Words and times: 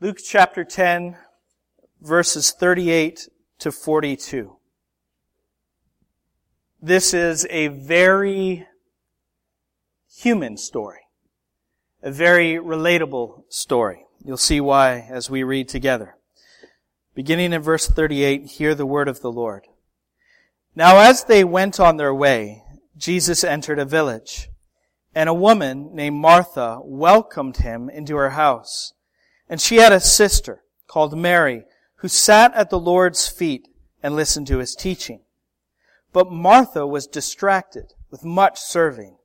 Luke 0.00 0.18
chapter 0.24 0.62
10, 0.62 1.16
verses 2.00 2.52
38 2.52 3.28
to 3.58 3.72
42. 3.72 4.56
This 6.80 7.12
is 7.12 7.44
a 7.50 7.66
very 7.66 8.68
human 10.08 10.56
story. 10.56 11.00
A 12.00 12.12
very 12.12 12.58
relatable 12.58 13.42
story. 13.48 14.04
You'll 14.24 14.36
see 14.36 14.60
why 14.60 15.04
as 15.10 15.28
we 15.28 15.42
read 15.42 15.68
together. 15.68 16.14
Beginning 17.16 17.52
in 17.52 17.60
verse 17.60 17.88
38, 17.88 18.46
hear 18.46 18.76
the 18.76 18.86
word 18.86 19.08
of 19.08 19.20
the 19.20 19.32
Lord. 19.32 19.64
Now 20.76 20.98
as 20.98 21.24
they 21.24 21.42
went 21.42 21.80
on 21.80 21.96
their 21.96 22.14
way, 22.14 22.62
Jesus 22.96 23.42
entered 23.42 23.80
a 23.80 23.84
village, 23.84 24.48
and 25.12 25.28
a 25.28 25.34
woman 25.34 25.90
named 25.92 26.18
Martha 26.18 26.78
welcomed 26.84 27.56
him 27.56 27.90
into 27.90 28.14
her 28.14 28.30
house. 28.30 28.92
And 29.48 29.60
she 29.60 29.76
had 29.76 29.92
a 29.92 30.00
sister 30.00 30.62
called 30.86 31.16
Mary, 31.16 31.64
who 31.96 32.08
sat 32.08 32.54
at 32.54 32.70
the 32.70 32.78
Lord's 32.78 33.28
feet 33.28 33.68
and 34.02 34.14
listened 34.14 34.46
to 34.48 34.58
his 34.58 34.74
teaching. 34.74 35.20
But 36.12 36.30
Martha 36.30 36.86
was 36.86 37.06
distracted 37.06 37.94
with 38.10 38.24
much 38.24 38.58
serving. 38.58 39.16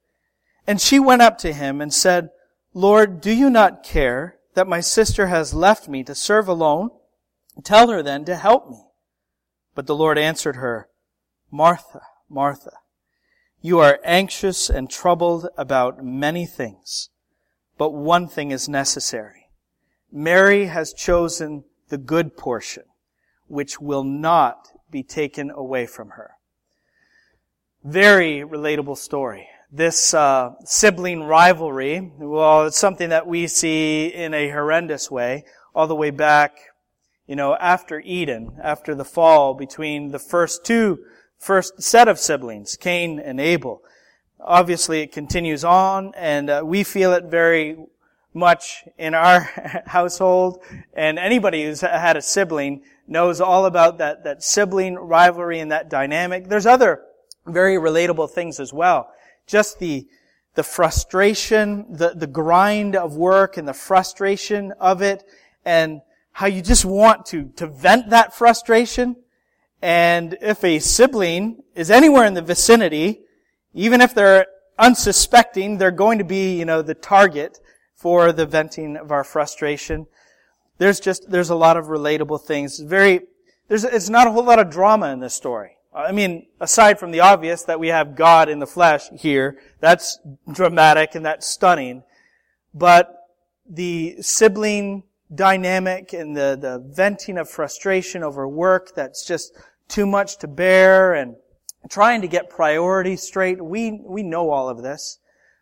And 0.66 0.80
she 0.80 1.00
went 1.00 1.22
up 1.22 1.38
to 1.40 1.54
him 1.54 1.82
and 1.82 1.94
said, 1.94 2.30
Lord, 2.74 3.22
do 3.22 3.32
you 3.32 3.50
not 3.50 3.84
care 3.84 4.38
that 4.56 4.68
my 4.68 4.80
sister 4.80 5.28
has 5.28 5.54
left 5.54 5.88
me 5.88 6.04
to 6.04 6.16
serve 6.16 6.48
alone? 6.48 6.90
Tell 7.64 7.90
her 7.90 8.02
then 8.02 8.26
to 8.26 8.36
help 8.36 8.70
me. 8.70 8.84
But 9.76 9.88
the 9.88 9.96
Lord 9.96 10.18
answered 10.18 10.56
her, 10.56 10.88
Martha, 11.52 12.02
Martha, 12.30 12.78
you 13.62 13.80
are 13.80 14.00
anxious 14.04 14.70
and 14.70 14.90
troubled 14.90 15.48
about 15.58 16.04
many 16.04 16.46
things, 16.46 17.10
but 17.78 17.92
one 17.92 18.28
thing 18.28 18.52
is 18.52 18.68
necessary. 18.68 19.43
Mary 20.16 20.68
has 20.68 20.94
chosen 20.94 21.64
the 21.90 21.98
good 21.98 22.38
portion, 22.38 22.84
which 23.48 23.82
will 23.82 24.04
not 24.04 24.68
be 24.92 25.02
taken 25.02 25.50
away 25.50 25.88
from 25.88 26.12
her. 26.12 26.34
Very 27.84 28.42
relatable 28.42 28.96
story. 28.96 29.48
This 29.72 30.14
uh, 30.14 30.52
sibling 30.66 31.24
rivalry, 31.24 32.12
well, 32.20 32.68
it's 32.68 32.78
something 32.78 33.10
that 33.10 33.26
we 33.26 33.48
see 33.48 34.06
in 34.06 34.36
a 34.36 34.52
horrendous 34.52 35.10
way, 35.10 35.46
all 35.74 35.88
the 35.88 35.96
way 35.96 36.12
back, 36.12 36.60
you 37.26 37.36
know, 37.36 37.56
after 37.56 38.00
Eden, 38.02 38.60
after 38.62 38.94
the 38.94 39.04
fall 39.04 39.56
between 39.56 40.12
the 40.12 40.20
first 40.20 40.64
two, 40.64 41.00
first 41.40 41.82
set 41.82 42.08
of 42.08 42.20
siblings, 42.20 42.76
Cain 42.76 43.20
and 43.20 43.42
Abel. 43.42 43.82
Obviously, 44.40 45.02
it 45.02 45.12
continues 45.12 45.64
on, 45.64 46.14
and 46.16 46.52
uh, 46.52 46.62
we 46.64 46.84
feel 46.84 47.14
it 47.14 47.24
very 47.24 47.78
much 48.34 48.84
in 48.98 49.14
our 49.14 49.42
household, 49.86 50.64
and 50.94 51.20
anybody 51.20 51.64
who's 51.66 51.82
had 51.82 52.18
a 52.18 52.22
sibling 52.22 52.84
knows 53.08 53.42
all 53.42 53.66
about 53.66 53.98
that, 53.98 54.24
that 54.24 54.44
sibling 54.44 54.96
rivalry 54.96 55.60
and 55.60 55.72
that 55.72 55.90
dynamic. 55.90 56.48
There's 56.48 56.66
other 56.66 57.02
very 57.46 57.76
relatable 57.76 58.30
things 58.30 58.60
as 58.60 58.74
well. 58.74 59.12
Just 59.46 59.80
the, 59.80 60.08
the 60.56 60.64
frustration, 60.64 61.86
the, 61.90 62.14
the 62.16 62.28
grind 62.28 62.96
of 62.96 63.16
work 63.16 63.58
and 63.58 63.68
the 63.68 63.74
frustration 63.74 64.72
of 64.80 65.02
it, 65.02 65.24
and 65.66 66.02
how 66.32 66.48
you 66.48 66.62
just 66.62 66.86
want 66.86 67.26
to, 67.28 67.46
to 67.56 67.68
vent 67.68 68.10
that 68.10 68.34
frustration. 68.34 69.16
And 69.82 70.38
if 70.42 70.64
a 70.64 70.80
sibling 70.80 71.64
is 71.76 71.92
anywhere 71.92 72.26
in 72.26 72.34
the 72.34 72.42
vicinity, 72.42 73.22
even 73.74 74.02
if 74.02 74.16
they're 74.16 74.48
unsuspecting, 74.80 75.78
they're 75.78 75.92
going 75.92 76.20
to 76.20 76.24
be, 76.24 76.58
you 76.58 76.66
know, 76.66 76.82
the 76.82 76.94
target 76.94 77.60
for 78.04 78.34
the 78.34 78.46
venting 78.46 78.98
of 78.98 79.14
our 79.14 79.24
frustration. 79.24 80.06
There's 80.78 81.00
just, 81.00 81.32
there's 81.32 81.50
a 81.50 81.56
lot 81.56 81.78
of 81.78 81.86
relatable 81.86 82.42
things. 82.42 82.78
Very, 82.78 83.22
there's, 83.70 83.86
it's 83.86 84.10
not 84.10 84.28
a 84.28 84.32
whole 84.32 84.44
lot 84.44 84.60
of 84.60 84.70
drama 84.70 85.14
in 85.14 85.22
this 85.22 85.34
story. 85.34 85.78
I 85.96 86.12
mean, 86.12 86.48
aside 86.60 87.00
from 87.00 87.12
the 87.12 87.22
obvious 87.22 87.64
that 87.64 87.80
we 87.80 87.88
have 87.88 88.18
God 88.18 88.50
in 88.50 88.60
the 88.60 88.68
flesh 88.68 89.08
here, 89.12 89.58
that's 89.80 90.20
dramatic 90.52 91.16
and 91.16 91.26
that's 91.26 91.48
stunning. 91.48 92.04
But 92.74 93.16
the 93.70 94.18
sibling 94.20 95.04
dynamic 95.34 96.12
and 96.12 96.36
the, 96.36 96.58
the 96.60 96.84
venting 96.86 97.38
of 97.38 97.50
frustration 97.50 98.22
over 98.22 98.46
work 98.50 98.94
that's 98.96 99.26
just 99.26 99.58
too 99.88 100.06
much 100.06 100.40
to 100.40 100.50
bear 100.50 101.14
and 101.14 101.38
trying 101.90 102.20
to 102.20 102.28
get 102.28 102.50
priorities 102.50 103.24
straight, 103.24 103.64
we, 103.64 103.98
we 104.04 104.24
know 104.24 104.50
all 104.50 104.68
of 104.68 104.84
this. 104.84 105.20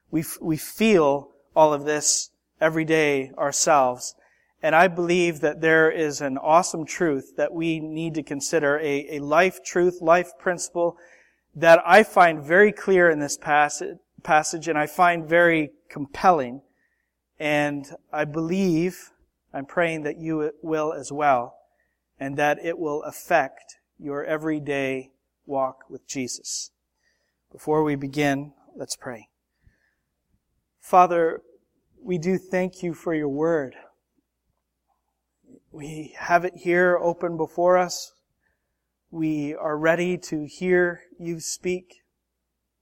We, 0.10 0.24
we 0.42 0.58
feel 0.58 1.32
all 1.56 1.74
of 1.74 1.86
this 1.86 2.32
every 2.60 2.86
day 2.86 3.32
ourselves. 3.38 4.16
And 4.64 4.76
I 4.76 4.88
believe 4.88 5.42
that 5.42 5.62
there 5.62 5.90
is 5.90 6.22
an 6.22 6.38
awesome 6.38 6.86
truth 6.86 7.34
that 7.38 7.54
we 7.54 7.80
need 7.80 8.14
to 8.16 8.24
consider, 8.24 8.78
a, 8.80 9.18
a 9.18 9.20
life 9.20 9.64
truth, 9.64 10.02
life 10.02 10.32
principle 10.38 10.98
that 11.56 11.82
I 11.86 12.04
find 12.04 12.44
very 12.44 12.72
clear 12.72 13.10
in 13.10 13.20
this 13.20 13.38
passage, 13.38 13.98
passage 14.24 14.68
and 14.68 14.78
I 14.78 14.86
find 14.86 15.28
very 15.28 15.72
compelling. 15.90 16.62
And 17.40 17.88
I 18.14 18.26
believe, 18.26 19.10
I'm 19.52 19.66
praying 19.66 20.04
that 20.04 20.18
you 20.18 20.52
will 20.62 20.94
as 20.94 21.12
well, 21.12 21.56
and 22.20 22.38
that 22.38 22.64
it 22.64 22.78
will 22.78 23.02
affect 23.02 23.78
your 23.98 24.24
everyday 24.24 25.10
walk 25.48 25.90
with 25.90 26.08
Jesus. 26.08 26.70
Before 27.52 27.84
we 27.84 27.96
begin, 27.96 28.54
let's 28.76 28.96
pray. 28.96 29.31
Father, 30.82 31.42
we 32.04 32.18
do 32.18 32.38
thank 32.38 32.82
you 32.82 32.94
for 32.94 33.14
your 33.14 33.30
word. 33.30 33.76
We 35.72 36.16
have 36.18 36.44
it 36.44 36.54
here 36.56 36.98
open 37.02 37.38
before 37.38 37.78
us. 37.78 38.14
We 39.12 39.54
are 39.54 39.78
ready 39.78 40.18
to 40.18 40.46
hear 40.46 41.04
you 41.20 41.40
speak. 41.40 42.02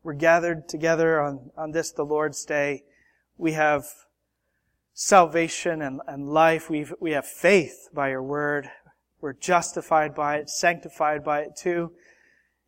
We're 0.01 0.13
gathered 0.13 0.69
together 0.69 1.21
on, 1.21 1.51
on 1.57 1.71
this, 1.71 1.91
the 1.91 2.05
Lord's 2.05 2.45
day. 2.45 2.83
We 3.37 3.51
have 3.51 3.85
salvation 4.93 5.81
and, 5.81 6.01
and 6.07 6.29
life. 6.29 6.69
We've, 6.69 6.93
we 6.99 7.11
have 7.11 7.27
faith 7.27 7.89
by 7.93 8.09
your 8.09 8.23
word. 8.23 8.69
We're 9.21 9.33
justified 9.33 10.15
by 10.15 10.37
it, 10.37 10.49
sanctified 10.49 11.23
by 11.23 11.41
it 11.41 11.57
too. 11.57 11.91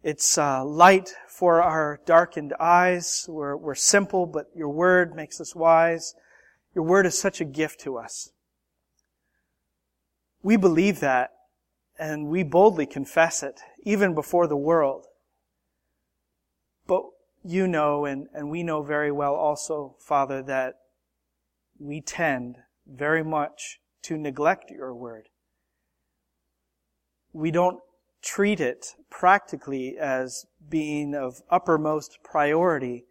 It's 0.03 0.37
uh, 0.37 0.65
light 0.65 1.13
for 1.27 1.61
our 1.61 1.99
darkened 2.05 2.53
eyes. 2.59 3.25
We're, 3.29 3.55
we're 3.55 3.75
simple, 3.75 4.25
but 4.25 4.47
your 4.55 4.69
word 4.69 5.15
makes 5.15 5.39
us 5.39 5.55
wise. 5.55 6.15
Your 6.73 6.83
word 6.83 7.05
is 7.05 7.17
such 7.17 7.39
a 7.39 7.45
gift 7.45 7.79
to 7.81 7.97
us. 7.97 8.31
We 10.41 10.57
believe 10.57 11.01
that 11.01 11.31
and 12.01 12.27
we 12.27 12.41
boldly 12.41 12.87
confess 12.87 13.43
it, 13.43 13.61
even 13.83 14.15
before 14.15 14.47
the 14.47 14.57
world. 14.57 15.05
But 16.87 17.03
you 17.43 17.67
know, 17.67 18.05
and, 18.05 18.27
and 18.33 18.49
we 18.49 18.63
know 18.63 18.81
very 18.81 19.11
well 19.11 19.35
also, 19.35 19.97
Father, 19.99 20.41
that 20.41 20.75
we 21.79 22.01
tend 22.01 22.57
very 22.87 23.23
much 23.23 23.79
to 24.03 24.17
neglect 24.17 24.71
your 24.71 24.95
word. 24.95 25.29
We 27.33 27.51
don't 27.51 27.79
treat 28.21 28.59
it 28.59 28.95
practically 29.09 29.97
as 29.97 30.45
being 30.69 31.15
of 31.15 31.41
uppermost 31.49 32.19
priority 32.23 33.05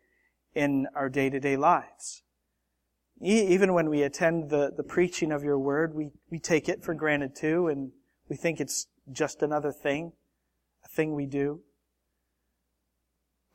in 0.54 0.86
our 0.94 1.08
day 1.08 1.30
to 1.30 1.40
day 1.40 1.56
lives. 1.56 2.22
Even 3.20 3.74
when 3.74 3.90
we 3.90 4.02
attend 4.02 4.48
the, 4.48 4.72
the 4.74 4.82
preaching 4.82 5.30
of 5.30 5.44
your 5.44 5.58
word, 5.58 5.94
we, 5.94 6.10
we 6.30 6.38
take 6.38 6.68
it 6.68 6.82
for 6.82 6.94
granted 6.94 7.36
too, 7.36 7.68
and 7.68 7.92
we 8.28 8.36
think 8.36 8.60
it's 8.60 8.86
just 9.12 9.42
another 9.42 9.72
thing, 9.72 10.12
a 10.84 10.88
thing 10.88 11.14
we 11.14 11.26
do. 11.26 11.60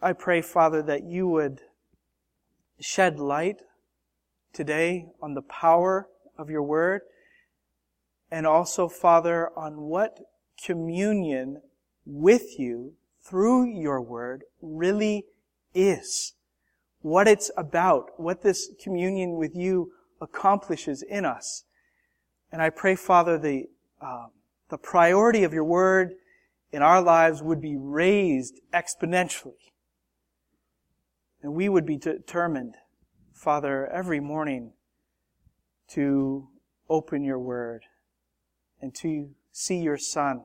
I 0.02 0.14
pray, 0.14 0.42
Father, 0.42 0.84
that 0.84 1.04
you 1.04 1.28
would 1.28 1.62
shed 2.80 3.20
light 3.20 3.62
today 4.54 5.08
on 5.22 5.34
the 5.34 5.42
power 5.42 6.10
of 6.38 6.50
your 6.50 6.64
word, 6.64 7.02
and 8.30 8.46
also, 8.46 8.88
Father, 8.88 9.50
on 9.58 9.82
what 9.82 10.20
communion 10.64 11.62
with 12.06 12.60
you 12.60 12.94
through 13.24 13.66
your 13.66 14.02
word 14.02 14.44
really 14.62 15.26
is 15.74 16.34
what 17.02 17.28
it's 17.28 17.52
about, 17.56 18.20
what 18.20 18.42
this 18.42 18.70
communion 18.82 19.38
with 19.38 19.56
you 19.56 19.92
accomplishes 20.20 21.04
in 21.04 21.26
us. 21.26 21.64
And 22.52 22.62
I 22.62 22.70
pray, 22.70 22.96
Father, 22.96 23.38
the, 23.38 23.66
uh, 24.02 24.28
the 24.70 24.78
priority 24.78 25.44
of 25.44 25.54
your 25.54 25.64
word 25.64 26.14
in 26.72 26.82
our 26.82 27.02
lives 27.02 27.44
would 27.44 27.62
be 27.62 27.76
raised 27.78 28.60
exponentially. 28.74 29.72
And 31.44 31.54
we 31.54 31.70
would 31.70 31.86
be 31.86 31.98
determined, 31.98 32.76
Father, 33.34 33.88
every 33.88 34.20
morning 34.20 34.74
to 35.90 36.48
open 36.90 37.24
your 37.24 37.40
word 37.40 37.84
and 38.82 38.96
to 38.96 39.30
see 39.58 39.78
your 39.78 39.98
Son, 39.98 40.42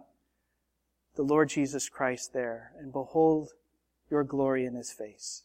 the 1.16 1.22
Lord 1.22 1.48
Jesus 1.48 1.88
Christ 1.88 2.32
there, 2.32 2.70
and 2.78 2.92
behold 2.92 3.50
your 4.08 4.22
glory 4.22 4.64
in 4.64 4.76
his 4.76 4.92
face. 4.92 5.42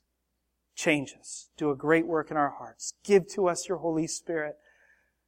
Change 0.75 1.15
us. 1.19 1.49
Do 1.57 1.71
a 1.71 1.75
great 1.75 2.05
work 2.05 2.29
in 2.29 2.37
our 2.37 2.51
hearts. 2.51 2.93
Give 3.03 3.27
to 3.29 3.47
us 3.47 3.67
your 3.67 3.79
Holy 3.79 4.05
Spirit 4.05 4.55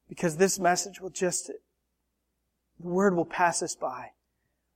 because 0.08 0.38
this 0.38 0.60
message 0.60 1.02
will 1.02 1.10
just 1.10 1.48
the 1.48 2.88
word 2.88 3.16
will 3.16 3.26
pass 3.26 3.64
us 3.64 3.76
by. 3.76 4.12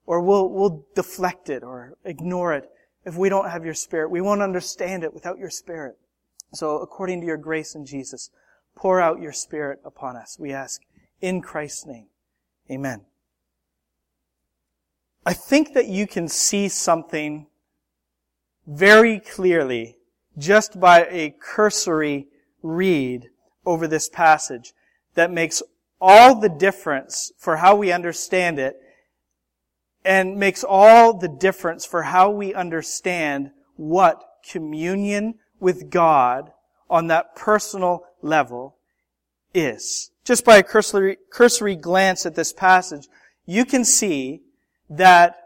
Or 0.07 0.21
we'll, 0.21 0.49
we'll 0.49 0.83
deflect 0.95 1.47
it 1.47 1.61
or 1.61 1.93
ignore 2.03 2.53
it 2.53 2.67
if 3.05 3.15
we 3.15 3.29
don't 3.29 3.51
have 3.51 3.63
your 3.63 3.75
spirit. 3.75 4.09
We 4.09 4.21
won't 4.21 4.41
understand 4.41 5.03
it 5.03 5.13
without 5.13 5.37
your 5.37 5.51
spirit. 5.51 5.99
So 6.53 6.79
according 6.79 7.21
to 7.21 7.27
your 7.27 7.37
grace 7.37 7.75
in 7.75 7.85
Jesus, 7.85 8.31
pour 8.75 8.99
out 8.99 9.21
your 9.21 9.33
spirit 9.33 9.81
upon 9.85 10.15
us. 10.15 10.37
We 10.39 10.51
ask 10.51 10.81
in 11.21 11.41
Christ's 11.41 11.85
name. 11.85 12.07
Amen. 12.71 13.05
I 15.25 15.33
think 15.33 15.73
that 15.73 15.87
you 15.87 16.07
can 16.07 16.27
see 16.27 16.67
something 16.67 17.47
very 18.65 19.19
clearly 19.19 19.97
just 20.37 20.79
by 20.79 21.05
a 21.05 21.35
cursory 21.39 22.27
read 22.63 23.29
over 23.65 23.87
this 23.87 24.09
passage 24.09 24.73
that 25.13 25.31
makes 25.31 25.61
all 25.99 26.39
the 26.39 26.49
difference 26.49 27.31
for 27.37 27.57
how 27.57 27.75
we 27.75 27.91
understand 27.91 28.57
it 28.57 28.81
and 30.03 30.37
makes 30.37 30.63
all 30.63 31.13
the 31.13 31.27
difference 31.27 31.85
for 31.85 32.03
how 32.03 32.31
we 32.31 32.53
understand 32.53 33.51
what 33.75 34.23
communion 34.49 35.35
with 35.59 35.91
God 35.91 36.51
on 36.89 37.07
that 37.07 37.35
personal 37.35 38.05
level 38.23 38.77
is. 39.53 40.09
Just 40.23 40.43
by 40.43 40.57
a 40.57 40.63
cursory, 40.63 41.17
cursory 41.29 41.75
glance 41.75 42.25
at 42.25 42.35
this 42.35 42.51
passage, 42.51 43.07
you 43.45 43.65
can 43.65 43.85
see 43.85 44.41
that 44.91 45.37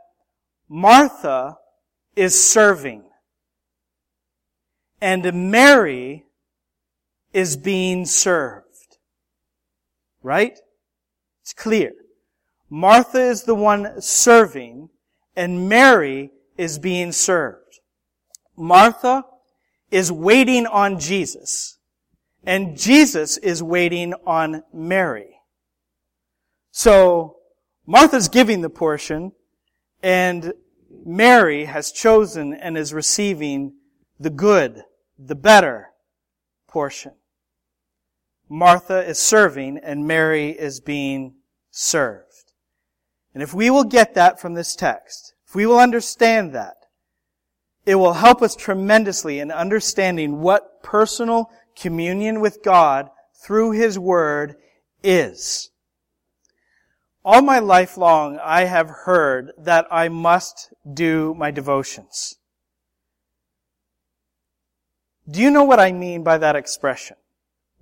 Martha 0.67 1.55
is 2.15 2.51
serving 2.51 3.03
and 4.99 5.51
Mary 5.51 6.25
is 7.31 7.55
being 7.55 8.05
served. 8.05 8.65
Right? 10.23 10.57
It's 11.43 11.53
clear. 11.53 11.91
Martha 12.71 13.21
is 13.21 13.43
the 13.43 13.53
one 13.53 14.01
serving 14.01 14.89
and 15.35 15.69
Mary 15.69 16.31
is 16.57 16.79
being 16.79 17.11
served. 17.11 17.79
Martha 18.57 19.23
is 19.91 20.11
waiting 20.11 20.65
on 20.65 20.99
Jesus 20.99 21.77
and 22.43 22.75
Jesus 22.75 23.37
is 23.37 23.61
waiting 23.61 24.15
on 24.25 24.63
Mary. 24.73 25.35
So 26.71 27.35
Martha's 27.85 28.29
giving 28.29 28.61
the 28.61 28.69
portion 28.69 29.31
and 30.01 30.53
Mary 31.05 31.65
has 31.65 31.91
chosen 31.91 32.53
and 32.53 32.77
is 32.77 32.93
receiving 32.93 33.73
the 34.19 34.29
good, 34.29 34.83
the 35.19 35.35
better 35.35 35.89
portion. 36.67 37.13
Martha 38.49 39.03
is 39.07 39.19
serving 39.19 39.79
and 39.79 40.07
Mary 40.07 40.49
is 40.49 40.79
being 40.79 41.35
served. 41.71 42.53
And 43.33 43.43
if 43.43 43.53
we 43.53 43.69
will 43.69 43.83
get 43.83 44.13
that 44.15 44.39
from 44.39 44.53
this 44.53 44.75
text, 44.75 45.33
if 45.47 45.53
we 45.53 45.65
will 45.65 45.79
understand 45.79 46.53
that, 46.53 46.77
it 47.85 47.95
will 47.95 48.13
help 48.13 48.41
us 48.41 48.55
tremendously 48.55 49.39
in 49.39 49.51
understanding 49.51 50.39
what 50.39 50.81
personal 50.81 51.51
communion 51.75 52.39
with 52.39 52.63
God 52.63 53.09
through 53.43 53.71
His 53.71 53.99
Word 53.99 54.55
is. 55.03 55.69
All 57.25 57.41
my 57.41 57.57
life 57.57 57.97
long, 57.97 58.37
I 58.37 58.65
have 58.65 58.87
heard 58.87 59.51
that 59.57 59.87
I 59.89 60.09
must 60.09 60.71
do 60.93 61.33
my 61.33 61.49
devotions. 61.49 62.35
Do 65.27 65.41
you 65.41 65.49
know 65.49 65.63
what 65.63 65.79
I 65.79 65.91
mean 65.91 66.23
by 66.23 66.37
that 66.37 66.55
expression? 66.55 67.17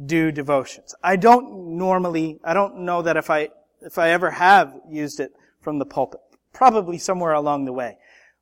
Do 0.04 0.32
devotions. 0.32 0.96
I 1.04 1.18
don't 1.18 1.78
normally, 1.78 2.40
I 2.42 2.54
don't 2.54 2.86
know 2.86 3.02
that 3.02 3.18
if 3.18 3.30
I, 3.30 3.50
if 3.82 3.98
I 3.98 4.12
ever 4.12 4.32
have 4.32 4.80
used 4.90 5.20
it 5.20 5.34
from 5.60 5.78
the 5.78 5.86
pulpit. 5.86 6.22
Probably 6.54 6.98
somewhere 6.98 7.34
along 7.34 7.66
the 7.66 7.74
way. 7.74 7.98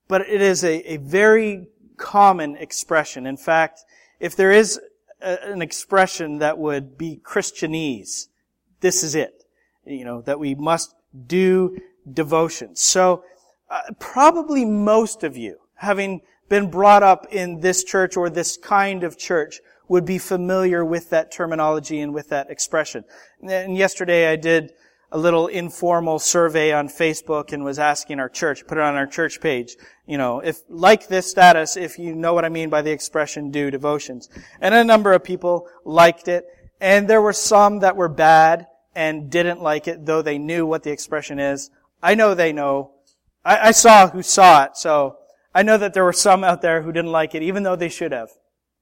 But 0.07 0.29
it 0.29 0.39
is 0.39 0.63
a, 0.63 0.93
a 0.93 0.97
very 0.97 1.65
common 1.97 2.55
expression. 2.57 3.25
In 3.25 3.37
fact, 3.37 3.83
if 4.19 4.35
there 4.35 4.51
is 4.51 4.79
a, 5.19 5.49
an 5.49 5.63
expression 5.63 6.37
that 6.37 6.59
would 6.59 6.95
be 6.95 7.19
Christianese, 7.25 8.27
this 8.81 9.03
is 9.03 9.15
it. 9.15 9.40
You 9.97 10.05
know, 10.05 10.21
that 10.21 10.39
we 10.39 10.55
must 10.55 10.95
do 11.27 11.77
devotions. 12.11 12.81
So, 12.81 13.23
uh, 13.69 13.81
probably 13.99 14.65
most 14.65 15.23
of 15.23 15.37
you, 15.37 15.57
having 15.75 16.21
been 16.49 16.69
brought 16.69 17.03
up 17.03 17.27
in 17.31 17.61
this 17.61 17.83
church 17.83 18.17
or 18.17 18.29
this 18.29 18.57
kind 18.57 19.03
of 19.03 19.17
church 19.17 19.61
would 19.87 20.05
be 20.05 20.17
familiar 20.17 20.83
with 20.83 21.09
that 21.09 21.31
terminology 21.31 21.99
and 21.99 22.13
with 22.13 22.29
that 22.29 22.49
expression. 22.49 23.03
And 23.41 23.77
yesterday 23.77 24.31
I 24.31 24.35
did 24.35 24.73
a 25.11 25.17
little 25.17 25.47
informal 25.47 26.19
survey 26.19 26.71
on 26.71 26.87
Facebook 26.87 27.51
and 27.51 27.63
was 27.63 27.79
asking 27.79 28.19
our 28.19 28.29
church, 28.29 28.65
put 28.65 28.77
it 28.77 28.83
on 28.83 28.95
our 28.95 29.05
church 29.05 29.41
page, 29.41 29.75
you 30.07 30.17
know, 30.17 30.39
if, 30.39 30.61
like 30.69 31.07
this 31.07 31.29
status, 31.29 31.75
if 31.75 31.99
you 31.99 32.15
know 32.15 32.33
what 32.33 32.45
I 32.45 32.49
mean 32.49 32.69
by 32.69 32.81
the 32.81 32.91
expression 32.91 33.51
do 33.51 33.69
devotions. 33.69 34.29
And 34.61 34.73
a 34.73 34.83
number 34.83 35.11
of 35.11 35.23
people 35.23 35.67
liked 35.83 36.29
it, 36.29 36.45
and 36.79 37.09
there 37.09 37.21
were 37.21 37.33
some 37.33 37.79
that 37.79 37.97
were 37.97 38.07
bad 38.07 38.67
and 38.95 39.29
didn't 39.29 39.61
like 39.61 39.87
it, 39.87 40.05
though 40.05 40.21
they 40.21 40.37
knew 40.37 40.65
what 40.65 40.83
the 40.83 40.91
expression 40.91 41.39
is. 41.39 41.69
I 42.03 42.15
know 42.15 42.33
they 42.33 42.51
know. 42.51 42.91
I, 43.45 43.69
I 43.69 43.71
saw 43.71 44.09
who 44.09 44.21
saw 44.21 44.65
it, 44.65 44.77
so 44.77 45.17
I 45.53 45.63
know 45.63 45.77
that 45.77 45.93
there 45.93 46.03
were 46.03 46.13
some 46.13 46.43
out 46.43 46.61
there 46.61 46.81
who 46.81 46.91
didn't 46.91 47.11
like 47.11 47.35
it, 47.35 47.43
even 47.43 47.63
though 47.63 47.75
they 47.75 47.89
should 47.89 48.11
have. 48.11 48.29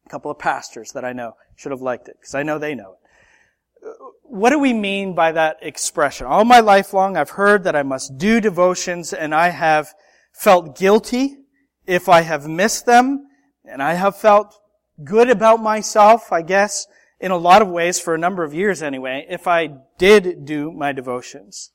A 0.05 0.09
couple 0.09 0.31
of 0.31 0.39
pastors 0.39 0.91
that 0.93 1.05
I 1.05 1.13
know 1.13 1.35
should 1.55 1.71
have 1.71 1.81
liked 1.81 2.07
it, 2.07 2.17
because 2.19 2.35
I 2.35 2.43
know 2.43 2.57
they 2.57 2.75
know 2.75 2.93
it. 2.93 3.95
What 4.23 4.49
do 4.49 4.59
we 4.59 4.73
mean 4.73 5.13
by 5.13 5.31
that 5.31 5.57
expression? 5.61 6.27
All 6.27 6.45
my 6.45 6.59
life 6.59 6.93
long, 6.93 7.15
I've 7.15 7.31
heard 7.31 7.63
that 7.63 7.75
I 7.75 7.83
must 7.83 8.17
do 8.17 8.41
devotions, 8.41 9.13
and 9.13 9.33
I 9.33 9.49
have 9.49 9.93
felt 10.33 10.77
guilty 10.77 11.37
if 11.85 12.09
I 12.09 12.21
have 12.21 12.47
missed 12.47 12.85
them, 12.85 13.27
and 13.65 13.81
I 13.81 13.93
have 13.93 14.17
felt 14.17 14.59
good 15.03 15.29
about 15.29 15.61
myself, 15.61 16.31
I 16.31 16.41
guess, 16.41 16.87
in 17.19 17.31
a 17.31 17.37
lot 17.37 17.61
of 17.61 17.67
ways 17.67 17.99
for 17.99 18.15
a 18.15 18.19
number 18.19 18.43
of 18.43 18.53
years 18.53 18.81
anyway, 18.81 19.25
if 19.29 19.47
I 19.47 19.69
did 19.97 20.45
do 20.45 20.71
my 20.71 20.91
devotions. 20.91 21.71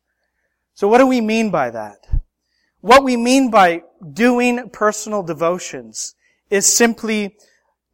So 0.75 0.89
what 0.89 0.99
do 0.99 1.07
we 1.07 1.21
mean 1.21 1.51
by 1.51 1.71
that? 1.71 1.99
What 2.81 3.05
we 3.05 3.17
mean 3.17 3.51
by 3.51 3.83
doing 4.13 4.71
personal 4.71 5.23
devotions 5.23 6.15
is 6.51 6.67
simply 6.67 7.37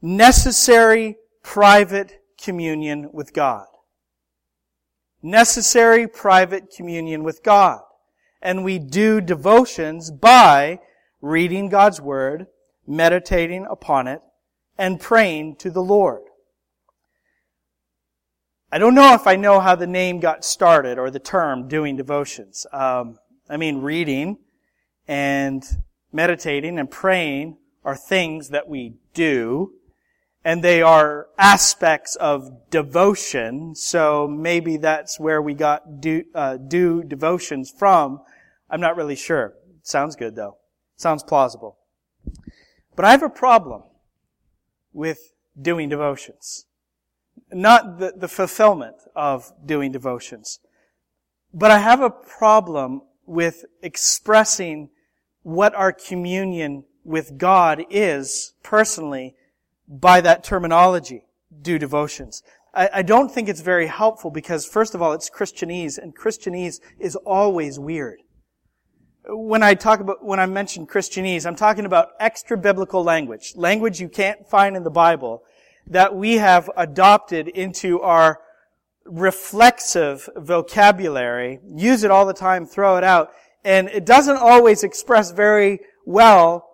necessary 0.02 1.16
private 1.42 2.22
communion 2.42 3.10
with 3.12 3.32
God. 3.32 3.66
Necessary 5.22 6.08
private 6.08 6.72
communion 6.74 7.22
with 7.22 7.42
God. 7.42 7.82
And 8.40 8.64
we 8.64 8.78
do 8.78 9.20
devotions 9.20 10.10
by 10.10 10.80
reading 11.20 11.68
God's 11.68 12.00
Word, 12.00 12.46
meditating 12.86 13.66
upon 13.70 14.06
it, 14.06 14.22
and 14.78 14.98
praying 14.98 15.56
to 15.56 15.70
the 15.70 15.82
Lord. 15.82 16.22
I 18.72 18.78
don't 18.78 18.94
know 18.94 19.14
if 19.14 19.26
I 19.26 19.34
know 19.34 19.58
how 19.58 19.74
the 19.74 19.88
name 19.88 20.20
got 20.20 20.44
started 20.44 20.96
or 20.96 21.10
the 21.10 21.18
term 21.18 21.66
doing 21.66 21.96
devotions. 21.96 22.66
Um, 22.72 23.18
I 23.48 23.56
mean, 23.56 23.82
reading 23.82 24.38
and 25.08 25.64
meditating 26.12 26.78
and 26.78 26.88
praying 26.88 27.56
are 27.84 27.96
things 27.96 28.50
that 28.50 28.68
we 28.68 28.94
do, 29.12 29.72
and 30.44 30.62
they 30.62 30.82
are 30.82 31.26
aspects 31.36 32.14
of 32.14 32.70
devotion. 32.70 33.74
So 33.74 34.28
maybe 34.28 34.76
that's 34.76 35.18
where 35.18 35.42
we 35.42 35.54
got 35.54 36.00
do, 36.00 36.22
uh, 36.32 36.56
do 36.56 37.02
devotions 37.02 37.74
from. 37.76 38.20
I'm 38.70 38.80
not 38.80 38.96
really 38.96 39.16
sure. 39.16 39.54
Sounds 39.82 40.14
good 40.14 40.36
though. 40.36 40.58
Sounds 40.94 41.24
plausible. 41.24 41.76
But 42.94 43.04
I 43.04 43.10
have 43.10 43.24
a 43.24 43.30
problem 43.30 43.82
with 44.92 45.32
doing 45.60 45.88
devotions. 45.88 46.66
Not 47.52 47.98
the, 47.98 48.12
the 48.16 48.28
fulfillment 48.28 48.96
of 49.14 49.52
doing 49.64 49.92
devotions. 49.92 50.60
But 51.52 51.70
I 51.70 51.78
have 51.78 52.00
a 52.00 52.10
problem 52.10 53.02
with 53.26 53.64
expressing 53.82 54.90
what 55.42 55.74
our 55.74 55.92
communion 55.92 56.84
with 57.04 57.38
God 57.38 57.84
is 57.90 58.54
personally 58.62 59.34
by 59.88 60.20
that 60.20 60.44
terminology, 60.44 61.24
do 61.62 61.78
devotions. 61.78 62.42
I, 62.72 62.90
I, 62.94 63.02
don't 63.02 63.30
think 63.30 63.48
it's 63.48 63.62
very 63.62 63.88
helpful 63.88 64.30
because 64.30 64.64
first 64.64 64.94
of 64.94 65.02
all, 65.02 65.12
it's 65.12 65.28
Christianese 65.28 65.98
and 65.98 66.16
Christianese 66.16 66.80
is 67.00 67.16
always 67.16 67.78
weird. 67.78 68.20
When 69.26 69.62
I 69.62 69.74
talk 69.74 70.00
about, 70.00 70.24
when 70.24 70.38
I 70.38 70.46
mention 70.46 70.86
Christianese, 70.86 71.46
I'm 71.46 71.56
talking 71.56 71.84
about 71.84 72.10
extra 72.20 72.56
biblical 72.56 73.02
language, 73.02 73.54
language 73.56 74.00
you 74.00 74.08
can't 74.08 74.48
find 74.48 74.76
in 74.76 74.84
the 74.84 74.90
Bible 74.90 75.42
that 75.90 76.14
we 76.14 76.36
have 76.36 76.70
adopted 76.76 77.48
into 77.48 78.00
our 78.00 78.40
reflexive 79.04 80.28
vocabulary, 80.36 81.58
use 81.66 82.04
it 82.04 82.10
all 82.10 82.24
the 82.24 82.32
time, 82.32 82.64
throw 82.64 82.96
it 82.96 83.04
out, 83.04 83.30
and 83.64 83.88
it 83.88 84.06
doesn't 84.06 84.36
always 84.36 84.84
express 84.84 85.32
very 85.32 85.80
well 86.06 86.66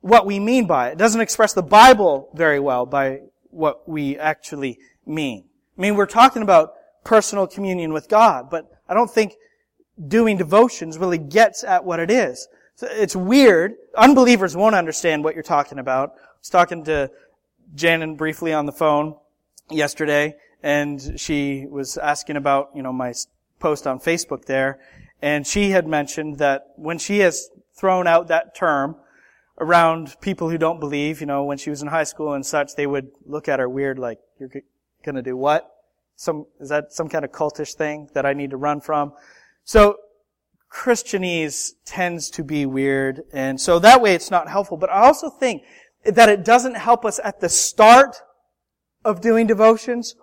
what 0.00 0.26
we 0.26 0.38
mean 0.38 0.66
by 0.66 0.88
it. 0.88 0.92
It 0.92 0.98
doesn't 0.98 1.20
express 1.20 1.54
the 1.54 1.62
Bible 1.62 2.28
very 2.34 2.60
well 2.60 2.84
by 2.84 3.20
what 3.50 3.88
we 3.88 4.18
actually 4.18 4.78
mean. 5.06 5.44
I 5.78 5.80
mean, 5.80 5.94
we're 5.94 6.06
talking 6.06 6.42
about 6.42 6.74
personal 7.04 7.46
communion 7.46 7.92
with 7.92 8.08
God, 8.08 8.50
but 8.50 8.68
I 8.88 8.94
don't 8.94 9.10
think 9.10 9.34
doing 10.08 10.36
devotions 10.36 10.98
really 10.98 11.18
gets 11.18 11.62
at 11.62 11.84
what 11.84 12.00
it 12.00 12.10
is. 12.10 12.48
It's 12.82 13.14
weird. 13.14 13.74
Unbelievers 13.96 14.56
won't 14.56 14.74
understand 14.74 15.22
what 15.22 15.34
you're 15.34 15.44
talking 15.44 15.78
about. 15.78 16.10
I 16.18 16.38
was 16.40 16.50
talking 16.50 16.84
to 16.84 17.10
Janet 17.74 18.16
briefly 18.16 18.52
on 18.52 18.66
the 18.66 18.72
phone 18.72 19.16
yesterday, 19.70 20.36
and 20.62 21.18
she 21.20 21.66
was 21.68 21.96
asking 21.96 22.36
about, 22.36 22.70
you 22.74 22.82
know, 22.82 22.92
my 22.92 23.12
post 23.58 23.86
on 23.86 23.98
Facebook 23.98 24.44
there, 24.44 24.78
and 25.20 25.46
she 25.46 25.70
had 25.70 25.86
mentioned 25.86 26.38
that 26.38 26.72
when 26.76 26.98
she 26.98 27.18
has 27.20 27.48
thrown 27.74 28.06
out 28.06 28.28
that 28.28 28.54
term 28.54 28.96
around 29.58 30.16
people 30.20 30.50
who 30.50 30.58
don't 30.58 30.80
believe, 30.80 31.20
you 31.20 31.26
know, 31.26 31.44
when 31.44 31.58
she 31.58 31.70
was 31.70 31.82
in 31.82 31.88
high 31.88 32.04
school 32.04 32.34
and 32.34 32.44
such, 32.44 32.74
they 32.76 32.86
would 32.86 33.10
look 33.26 33.48
at 33.48 33.58
her 33.58 33.68
weird, 33.68 33.98
like, 33.98 34.18
you're 34.38 34.50
gonna 35.04 35.22
do 35.22 35.36
what? 35.36 35.70
Some, 36.16 36.46
is 36.60 36.68
that 36.68 36.92
some 36.92 37.08
kind 37.08 37.24
of 37.24 37.32
cultish 37.32 37.74
thing 37.74 38.08
that 38.14 38.26
I 38.26 38.32
need 38.32 38.50
to 38.50 38.56
run 38.56 38.80
from? 38.80 39.12
So, 39.64 39.98
Christianese 40.74 41.74
tends 41.84 42.28
to 42.30 42.42
be 42.42 42.66
weird, 42.66 43.22
and 43.32 43.60
so 43.60 43.78
that 43.78 44.02
way 44.02 44.14
it's 44.14 44.30
not 44.30 44.48
helpful. 44.48 44.76
But 44.76 44.90
I 44.90 45.04
also 45.04 45.30
think 45.30 45.62
that 46.04 46.28
it 46.28 46.44
doesn't 46.44 46.76
help 46.76 47.04
us 47.04 47.20
at 47.22 47.40
the 47.40 47.48
start 47.48 48.16
of 49.04 49.20
doing 49.20 49.46
devotions 49.46 50.14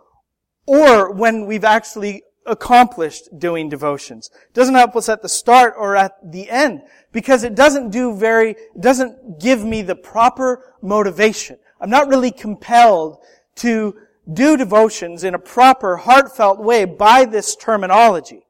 or 0.66 1.12
when 1.12 1.46
we've 1.46 1.64
actually 1.64 2.24
accomplished 2.46 3.28
doing 3.38 3.70
devotions. 3.70 4.30
It 4.50 4.54
doesn't 4.54 4.76
help 4.76 4.96
us 4.96 5.10
at 5.10 5.22
the 5.22 5.30
start 5.30 5.76
or 5.78 5.96
at 5.96 6.14
the 6.24 6.50
end 6.50 6.82
because 7.12 7.44
it 7.44 7.56
doesn't 7.56 7.92
do 7.92 8.16
very, 8.16 8.52
it 8.52 8.82
doesn't 8.82 9.40
give 9.40 9.64
me 9.64 9.82
the 9.82 9.96
proper 9.96 10.74
motivation. 10.82 11.58
I'm 11.80 11.90
not 11.90 12.08
really 12.08 12.32
compelled 12.32 13.18
to 13.58 13.96
do 14.32 14.58
devotions 14.58 15.24
in 15.24 15.34
a 15.34 15.40
proper, 15.40 15.98
heartfelt 15.98 16.60
way 16.60 16.86
by 16.86 17.26
this 17.26 17.56
terminology 17.56 18.46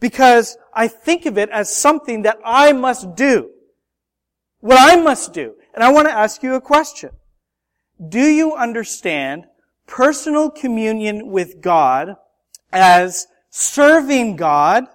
because 0.00 0.56
I 0.72 0.88
think 0.88 1.26
of 1.26 1.38
it 1.38 1.50
as 1.50 1.74
something 1.74 2.22
that 2.22 2.38
I 2.44 2.72
must 2.72 3.14
do. 3.14 3.50
What 4.60 4.78
I 4.80 5.00
must 5.00 5.32
do. 5.32 5.54
And 5.78 5.84
I 5.84 5.92
want 5.92 6.08
to 6.08 6.12
ask 6.12 6.42
you 6.42 6.56
a 6.56 6.60
question. 6.60 7.10
Do 8.08 8.26
you 8.26 8.56
understand 8.56 9.44
personal 9.86 10.50
communion 10.50 11.28
with 11.28 11.60
God 11.60 12.16
as 12.72 13.28
serving 13.50 14.34
God 14.34 14.86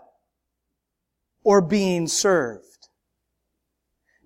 or 1.42 1.62
being 1.62 2.06
served? 2.08 2.90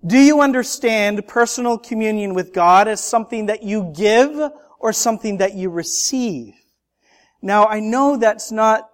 Do 0.04 0.18
you 0.18 0.40
understand 0.40 1.28
personal 1.28 1.78
communion 1.78 2.34
with 2.34 2.52
God 2.52 2.88
as 2.88 3.00
something 3.00 3.46
that 3.46 3.62
you 3.62 3.92
give 3.96 4.50
or 4.80 4.92
something 4.92 5.36
that 5.36 5.54
you 5.54 5.70
receive? 5.70 6.54
Now, 7.40 7.66
I 7.66 7.78
know 7.78 8.16
that's 8.16 8.50
not 8.50 8.90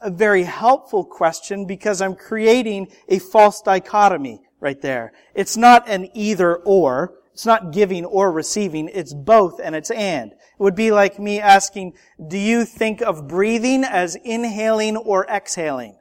a 0.00 0.10
very 0.10 0.42
helpful 0.42 1.04
question 1.04 1.66
because 1.66 2.02
I'm 2.02 2.16
creating 2.16 2.88
a 3.08 3.20
false 3.20 3.62
dichotomy 3.62 4.40
right 4.60 4.80
there. 4.80 5.12
It's 5.34 5.56
not 5.56 5.88
an 5.88 6.08
either 6.14 6.56
or. 6.56 7.14
It's 7.32 7.46
not 7.46 7.70
giving 7.72 8.04
or 8.04 8.32
receiving. 8.32 8.88
It's 8.88 9.12
both 9.12 9.60
and 9.62 9.76
it's 9.76 9.90
and. 9.90 10.32
It 10.32 10.38
would 10.58 10.74
be 10.74 10.90
like 10.90 11.18
me 11.18 11.38
asking, 11.38 11.92
do 12.26 12.38
you 12.38 12.64
think 12.64 13.02
of 13.02 13.28
breathing 13.28 13.84
as 13.84 14.16
inhaling 14.16 14.96
or 14.96 15.26
exhaling? 15.26 15.98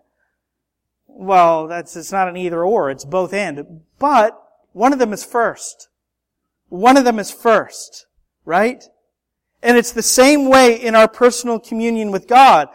Well, 1.07 1.67
that's, 1.67 1.95
it's 1.95 2.11
not 2.11 2.29
an 2.29 2.37
either 2.37 2.63
or. 2.63 2.89
It's 2.89 3.05
both 3.05 3.33
and. 3.33 3.81
But 3.99 4.41
one 4.71 4.93
of 4.93 4.99
them 4.99 5.11
is 5.11 5.25
first. 5.25 5.89
One 6.69 6.95
of 6.97 7.03
them 7.03 7.19
is 7.19 7.31
first. 7.31 8.05
Right? 8.45 8.83
And 9.61 9.77
it's 9.77 9.91
the 9.91 10.03
same 10.03 10.47
way 10.47 10.75
in 10.75 10.95
our 10.95 11.07
personal 11.07 11.59
communion 11.59 12.11
with 12.11 12.27
God. 12.27 12.69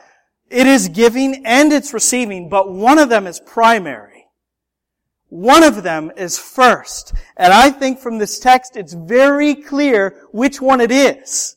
It 0.50 0.66
is 0.66 0.88
giving 0.88 1.46
and 1.46 1.72
it's 1.72 1.94
receiving, 1.94 2.48
but 2.48 2.70
one 2.70 2.98
of 2.98 3.08
them 3.08 3.26
is 3.26 3.40
primary. 3.40 4.09
One 5.30 5.62
of 5.62 5.84
them 5.84 6.10
is 6.16 6.38
first. 6.38 7.14
And 7.36 7.52
I 7.52 7.70
think 7.70 8.00
from 8.00 8.18
this 8.18 8.38
text 8.38 8.76
it's 8.76 8.92
very 8.92 9.54
clear 9.54 10.26
which 10.32 10.60
one 10.60 10.80
it 10.80 10.90
is. 10.90 11.56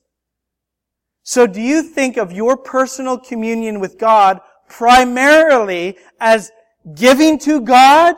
So 1.24 1.48
do 1.48 1.60
you 1.60 1.82
think 1.82 2.16
of 2.16 2.32
your 2.32 2.56
personal 2.56 3.18
communion 3.18 3.80
with 3.80 3.98
God 3.98 4.42
primarily 4.70 5.98
as 6.20 6.52
giving 6.96 7.40
to 7.40 7.62
God 7.62 8.16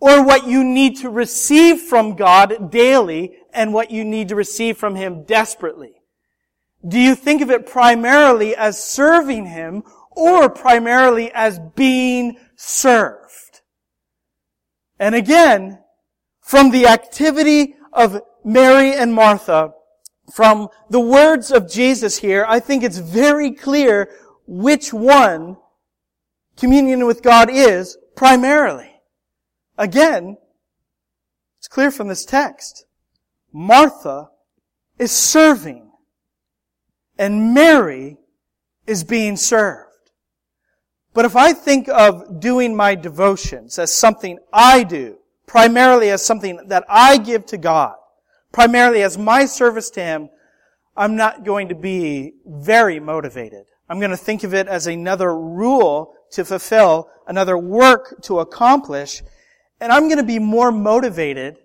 or 0.00 0.24
what 0.24 0.46
you 0.46 0.64
need 0.64 0.96
to 0.98 1.10
receive 1.10 1.80
from 1.80 2.16
God 2.16 2.70
daily 2.70 3.36
and 3.52 3.74
what 3.74 3.90
you 3.90 4.04
need 4.04 4.28
to 4.28 4.34
receive 4.34 4.78
from 4.78 4.94
Him 4.94 5.24
desperately? 5.24 5.92
Do 6.86 6.98
you 6.98 7.14
think 7.14 7.42
of 7.42 7.50
it 7.50 7.66
primarily 7.66 8.54
as 8.54 8.82
serving 8.82 9.46
Him 9.46 9.82
or 10.10 10.48
primarily 10.48 11.32
as 11.32 11.58
being 11.74 12.38
served? 12.54 13.25
And 14.98 15.14
again, 15.14 15.78
from 16.40 16.70
the 16.70 16.86
activity 16.86 17.74
of 17.92 18.22
Mary 18.44 18.92
and 18.92 19.12
Martha, 19.12 19.72
from 20.32 20.68
the 20.90 21.00
words 21.00 21.50
of 21.50 21.70
Jesus 21.70 22.18
here, 22.18 22.44
I 22.48 22.60
think 22.60 22.82
it's 22.82 22.98
very 22.98 23.52
clear 23.52 24.10
which 24.46 24.92
one 24.92 25.56
communion 26.56 27.06
with 27.06 27.22
God 27.22 27.50
is 27.50 27.96
primarily. 28.16 28.90
Again, 29.78 30.38
it's 31.58 31.68
clear 31.68 31.90
from 31.90 32.08
this 32.08 32.24
text. 32.24 32.86
Martha 33.52 34.30
is 34.98 35.12
serving 35.12 35.90
and 37.18 37.54
Mary 37.54 38.18
is 38.86 39.04
being 39.04 39.36
served. 39.36 39.85
But 41.16 41.24
if 41.24 41.34
I 41.34 41.54
think 41.54 41.88
of 41.88 42.40
doing 42.40 42.76
my 42.76 42.94
devotions 42.94 43.78
as 43.78 43.90
something 43.90 44.38
I 44.52 44.82
do, 44.82 45.16
primarily 45.46 46.10
as 46.10 46.22
something 46.22 46.60
that 46.66 46.84
I 46.90 47.16
give 47.16 47.46
to 47.46 47.56
God, 47.56 47.94
primarily 48.52 49.02
as 49.02 49.16
my 49.16 49.46
service 49.46 49.88
to 49.92 50.02
Him, 50.02 50.28
I'm 50.94 51.16
not 51.16 51.42
going 51.42 51.70
to 51.70 51.74
be 51.74 52.34
very 52.44 53.00
motivated. 53.00 53.64
I'm 53.88 53.98
going 53.98 54.10
to 54.10 54.16
think 54.18 54.44
of 54.44 54.52
it 54.52 54.68
as 54.68 54.86
another 54.86 55.34
rule 55.34 56.12
to 56.32 56.44
fulfill, 56.44 57.08
another 57.26 57.56
work 57.56 58.20
to 58.24 58.40
accomplish, 58.40 59.22
and 59.80 59.92
I'm 59.92 60.08
going 60.08 60.18
to 60.18 60.22
be 60.22 60.38
more 60.38 60.70
motivated 60.70 61.60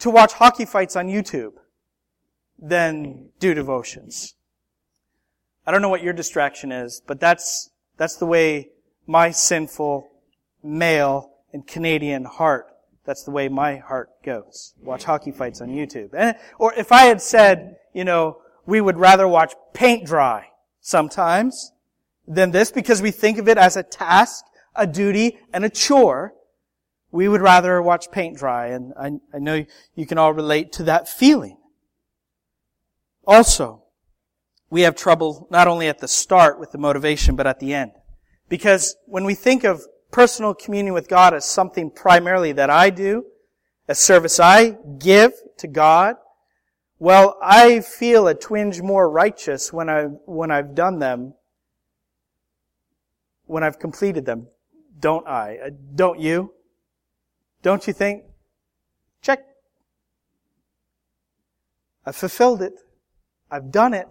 to 0.00 0.10
watch 0.10 0.32
hockey 0.32 0.64
fights 0.64 0.96
on 0.96 1.06
YouTube 1.06 1.52
than 2.58 3.28
do 3.38 3.54
devotions. 3.54 4.34
I 5.64 5.70
don't 5.70 5.80
know 5.80 5.90
what 5.90 6.02
your 6.02 6.12
distraction 6.12 6.72
is, 6.72 7.00
but 7.06 7.20
that's 7.20 7.68
that's 7.96 8.16
the 8.16 8.26
way 8.26 8.70
my 9.06 9.30
sinful 9.30 10.10
male 10.62 11.30
and 11.52 11.66
Canadian 11.66 12.24
heart, 12.24 12.66
that's 13.04 13.24
the 13.24 13.30
way 13.30 13.48
my 13.48 13.76
heart 13.76 14.10
goes. 14.24 14.74
Watch 14.82 15.04
hockey 15.04 15.32
fights 15.32 15.60
on 15.60 15.68
YouTube. 15.68 16.10
And, 16.14 16.36
or 16.58 16.72
if 16.74 16.92
I 16.92 17.02
had 17.04 17.20
said, 17.20 17.76
you 17.92 18.04
know, 18.04 18.38
we 18.64 18.80
would 18.80 18.96
rather 18.96 19.26
watch 19.26 19.54
paint 19.74 20.06
dry 20.06 20.48
sometimes 20.80 21.72
than 22.26 22.52
this 22.52 22.70
because 22.70 23.02
we 23.02 23.10
think 23.10 23.38
of 23.38 23.48
it 23.48 23.58
as 23.58 23.76
a 23.76 23.82
task, 23.82 24.44
a 24.74 24.86
duty, 24.86 25.38
and 25.52 25.64
a 25.64 25.70
chore, 25.70 26.34
we 27.10 27.28
would 27.28 27.42
rather 27.42 27.82
watch 27.82 28.10
paint 28.10 28.38
dry. 28.38 28.68
And 28.68 28.94
I, 28.98 29.12
I 29.34 29.38
know 29.38 29.64
you 29.94 30.06
can 30.06 30.18
all 30.18 30.32
relate 30.32 30.72
to 30.72 30.84
that 30.84 31.08
feeling. 31.08 31.58
Also, 33.26 33.81
we 34.72 34.80
have 34.80 34.96
trouble 34.96 35.46
not 35.50 35.68
only 35.68 35.86
at 35.86 35.98
the 35.98 36.08
start 36.08 36.58
with 36.58 36.72
the 36.72 36.78
motivation, 36.78 37.36
but 37.36 37.46
at 37.46 37.60
the 37.60 37.74
end. 37.74 37.92
Because 38.48 38.96
when 39.04 39.24
we 39.24 39.34
think 39.34 39.64
of 39.64 39.82
personal 40.10 40.54
communion 40.54 40.94
with 40.94 41.10
God 41.10 41.34
as 41.34 41.44
something 41.44 41.90
primarily 41.90 42.52
that 42.52 42.70
I 42.70 42.88
do, 42.88 43.26
a 43.86 43.94
service 43.94 44.40
I 44.40 44.78
give 44.98 45.34
to 45.58 45.68
God, 45.68 46.16
well, 46.98 47.36
I 47.42 47.80
feel 47.80 48.26
a 48.26 48.34
twinge 48.34 48.80
more 48.80 49.10
righteous 49.10 49.74
when 49.74 49.90
I 49.90 50.04
when 50.24 50.50
I've 50.50 50.74
done 50.74 51.00
them, 51.00 51.34
when 53.44 53.62
I've 53.62 53.78
completed 53.78 54.24
them, 54.24 54.46
don't 54.98 55.28
I? 55.28 55.58
Uh, 55.66 55.70
don't 55.94 56.18
you? 56.18 56.54
Don't 57.60 57.86
you 57.86 57.92
think? 57.92 58.24
Check. 59.20 59.40
I've 62.06 62.16
fulfilled 62.16 62.62
it. 62.62 62.72
I've 63.50 63.70
done 63.70 63.92
it 63.92 64.08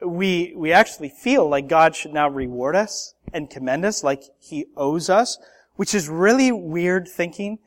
we, 0.00 0.52
we 0.56 0.72
actually 0.72 1.08
feel 1.08 1.48
like 1.48 1.68
God 1.68 1.96
should 1.96 2.12
now 2.12 2.28
reward 2.28 2.76
us 2.76 3.14
and 3.32 3.50
commend 3.50 3.84
us 3.84 4.04
like 4.04 4.22
He 4.38 4.66
owes 4.76 5.10
us, 5.10 5.38
which 5.76 5.94
is 5.94 6.08
really 6.08 6.52
weird 6.52 7.08
thinking. 7.08 7.58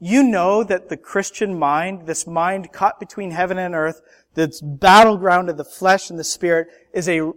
You 0.00 0.22
know 0.22 0.62
that 0.62 0.88
the 0.88 0.96
Christian 0.96 1.58
mind, 1.58 2.06
this 2.06 2.26
mind 2.26 2.72
caught 2.72 3.00
between 3.00 3.32
heaven 3.32 3.58
and 3.58 3.74
earth, 3.74 4.00
this 4.34 4.60
battleground 4.60 5.50
of 5.50 5.56
the 5.56 5.64
flesh 5.64 6.10
and 6.10 6.18
the 6.18 6.24
spirit, 6.24 6.68
is 6.94 7.08
a, 7.08 7.32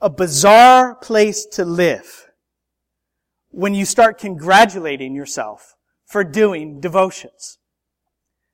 a 0.00 0.08
bizarre 0.08 0.94
place 0.94 1.44
to 1.46 1.64
live 1.64 2.30
when 3.50 3.74
you 3.74 3.84
start 3.84 4.18
congratulating 4.18 5.14
yourself 5.14 5.74
for 6.06 6.24
doing 6.24 6.80
devotions. 6.80 7.58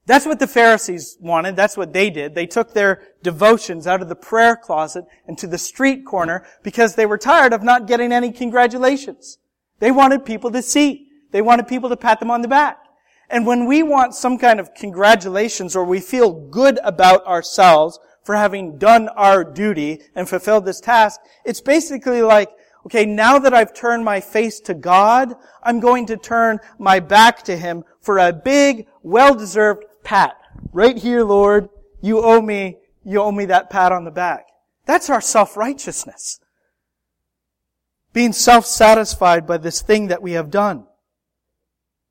That's 0.07 0.25
what 0.25 0.39
the 0.39 0.47
Pharisees 0.47 1.19
wanted. 1.21 1.57
That's 1.57 1.77
what 1.77 1.93
they 1.93 2.11
did. 2.11 2.35
They 2.35 2.47
took 2.47 2.73
their 2.73 3.03
devotions 3.23 3.89
out 3.89 4.03
of 4.03 4.09
the 4.09 4.15
prayer 4.15 4.57
closet 4.57 5.05
and 5.27 5.37
to 5.39 5.49
the 5.49 5.59
street 5.59 6.07
corner 6.07 6.47
because 6.63 6.95
they 6.95 7.07
were 7.07 7.19
tired 7.19 7.53
of 7.53 7.65
not 7.65 7.89
getting 7.89 8.13
any 8.13 8.31
congratulations. 8.31 9.39
They 9.81 9.91
wanted 9.91 10.25
people 10.25 10.53
to 10.53 10.63
see. 10.63 11.09
They 11.33 11.43
wanted 11.43 11.67
people 11.67 11.89
to 11.89 11.97
pat 11.97 12.21
them 12.21 12.31
on 12.31 12.43
the 12.43 12.49
back. 12.49 12.79
And 13.29 13.47
when 13.47 13.67
we 13.67 13.83
want 13.83 14.15
some 14.15 14.39
kind 14.39 14.61
of 14.61 14.75
congratulations 14.75 15.75
or 15.75 15.85
we 15.85 15.99
feel 15.99 16.33
good 16.33 16.79
about 16.85 17.27
ourselves 17.27 17.99
for 18.23 18.37
having 18.37 18.79
done 18.79 19.09
our 19.09 19.43
duty 19.43 20.03
and 20.15 20.29
fulfilled 20.29 20.65
this 20.65 20.81
task, 20.81 21.21
it's 21.45 21.61
basically 21.61 22.23
like, 22.23 22.51
okay, 22.87 23.05
now 23.05 23.41
that 23.41 23.53
I've 23.53 23.75
turned 23.75 24.05
my 24.05 24.21
face 24.21 24.61
to 24.61 24.75
God, 24.75 25.35
I'm 25.65 25.81
going 25.81 26.07
to 26.07 26.17
turn 26.17 26.61
my 26.79 27.01
back 27.01 27.43
to 27.45 27.57
Him 27.57 27.83
for 28.01 28.19
a 28.19 28.33
big, 28.33 28.87
well-deserved 29.03 29.85
pat. 30.07 30.39
Right 30.73 30.97
here, 30.97 31.25
Lord, 31.25 31.69
you 32.01 32.23
owe 32.23 32.41
me, 32.41 32.79
you 33.05 33.21
owe 33.21 33.33
me 33.33 33.45
that 33.47 33.71
pat 33.71 33.91
on 33.91 34.05
the 34.05 34.11
back. 34.13 34.47
That's 34.87 35.11
our 35.11 35.21
self-righteousness. 35.21 36.39
Being 38.13 38.33
self-satisfied 38.33 39.47
by 39.47 39.59
this 39.59 39.83
thing 39.83 40.07
that 40.07 40.23
we 40.23 40.33
have 40.33 40.51
done. 40.51 40.87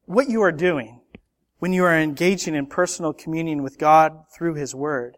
What 0.06 0.30
you 0.30 0.42
are 0.42 0.52
doing 0.52 1.02
when 1.60 1.72
you 1.72 1.86
are 1.86 1.98
engaging 1.98 2.54
in 2.54 2.68
personal 2.68 3.14
communion 3.14 3.64
with 3.64 3.80
God 3.80 4.26
through 4.36 4.56
His 4.56 4.76
Word 4.76 5.18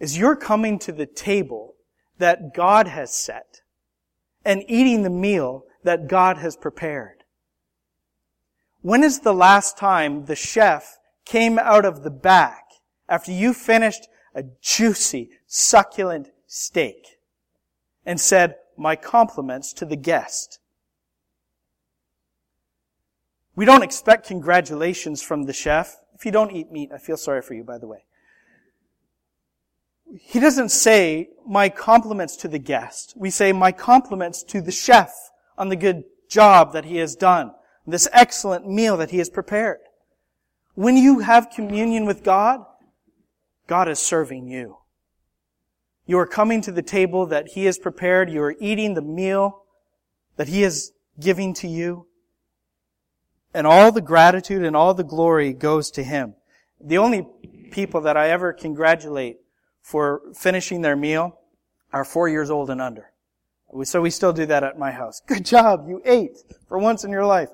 is 0.00 0.18
you're 0.18 0.36
coming 0.36 0.80
to 0.80 0.92
the 0.92 1.06
table 1.06 1.76
that 2.18 2.54
God 2.54 2.88
has 2.88 3.14
set 3.14 3.62
and 4.44 4.64
eating 4.66 5.04
the 5.04 5.10
meal 5.10 5.64
that 5.84 6.08
God 6.08 6.38
has 6.38 6.56
prepared. 6.56 7.22
When 8.82 9.04
is 9.04 9.20
the 9.20 9.32
last 9.32 9.78
time 9.78 10.24
the 10.24 10.36
chef 10.36 10.97
came 11.28 11.58
out 11.58 11.84
of 11.84 12.02
the 12.02 12.10
back 12.10 12.64
after 13.08 13.30
you 13.30 13.52
finished 13.52 14.08
a 14.34 14.42
juicy, 14.62 15.30
succulent 15.46 16.30
steak 16.46 17.18
and 18.06 18.18
said, 18.18 18.56
my 18.78 18.96
compliments 18.96 19.72
to 19.74 19.84
the 19.84 19.96
guest. 19.96 20.58
We 23.54 23.64
don't 23.64 23.82
expect 23.82 24.26
congratulations 24.26 25.20
from 25.20 25.42
the 25.44 25.52
chef. 25.52 25.96
If 26.14 26.24
you 26.24 26.32
don't 26.32 26.52
eat 26.52 26.72
meat, 26.72 26.90
I 26.94 26.98
feel 26.98 27.16
sorry 27.16 27.42
for 27.42 27.54
you, 27.54 27.64
by 27.64 27.76
the 27.76 27.88
way. 27.88 28.04
He 30.18 30.40
doesn't 30.40 30.70
say, 30.70 31.28
my 31.46 31.68
compliments 31.68 32.36
to 32.36 32.48
the 32.48 32.58
guest. 32.58 33.12
We 33.16 33.28
say, 33.30 33.52
my 33.52 33.72
compliments 33.72 34.42
to 34.44 34.62
the 34.62 34.72
chef 34.72 35.12
on 35.58 35.68
the 35.68 35.76
good 35.76 36.04
job 36.30 36.72
that 36.72 36.86
he 36.86 36.96
has 36.96 37.14
done, 37.14 37.52
this 37.86 38.08
excellent 38.12 38.66
meal 38.66 38.96
that 38.96 39.10
he 39.10 39.18
has 39.18 39.28
prepared. 39.28 39.80
When 40.78 40.96
you 40.96 41.18
have 41.18 41.50
communion 41.50 42.06
with 42.06 42.22
God, 42.22 42.64
God 43.66 43.88
is 43.88 43.98
serving 43.98 44.46
you. 44.46 44.76
You 46.06 46.20
are 46.20 46.26
coming 46.26 46.60
to 46.60 46.70
the 46.70 46.82
table 46.82 47.26
that 47.26 47.48
He 47.48 47.64
has 47.64 47.78
prepared. 47.80 48.30
You 48.30 48.42
are 48.42 48.54
eating 48.60 48.94
the 48.94 49.02
meal 49.02 49.64
that 50.36 50.46
He 50.46 50.62
is 50.62 50.92
giving 51.18 51.52
to 51.54 51.66
you. 51.66 52.06
And 53.52 53.66
all 53.66 53.90
the 53.90 54.00
gratitude 54.00 54.62
and 54.62 54.76
all 54.76 54.94
the 54.94 55.02
glory 55.02 55.52
goes 55.52 55.90
to 55.90 56.04
Him. 56.04 56.36
The 56.80 56.98
only 56.98 57.26
people 57.72 58.02
that 58.02 58.16
I 58.16 58.30
ever 58.30 58.52
congratulate 58.52 59.38
for 59.82 60.22
finishing 60.32 60.82
their 60.82 60.94
meal 60.94 61.40
are 61.92 62.04
four 62.04 62.28
years 62.28 62.50
old 62.50 62.70
and 62.70 62.80
under. 62.80 63.10
So 63.82 64.00
we 64.00 64.10
still 64.10 64.32
do 64.32 64.46
that 64.46 64.62
at 64.62 64.78
my 64.78 64.92
house. 64.92 65.22
Good 65.26 65.44
job, 65.44 65.88
you 65.88 66.00
ate 66.04 66.38
for 66.68 66.78
once 66.78 67.02
in 67.02 67.10
your 67.10 67.26
life 67.26 67.48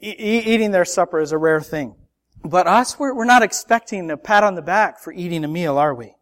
eating 0.00 0.70
their 0.70 0.84
supper 0.84 1.20
is 1.20 1.32
a 1.32 1.38
rare 1.38 1.60
thing. 1.60 1.94
But 2.44 2.66
us, 2.66 2.98
we're, 2.98 3.14
we're 3.14 3.24
not 3.24 3.42
expecting 3.42 4.10
a 4.10 4.16
pat 4.16 4.44
on 4.44 4.54
the 4.54 4.62
back 4.62 4.98
for 4.98 5.12
eating 5.12 5.44
a 5.44 5.48
meal, 5.48 5.76
are 5.76 5.94
we? 5.94 6.14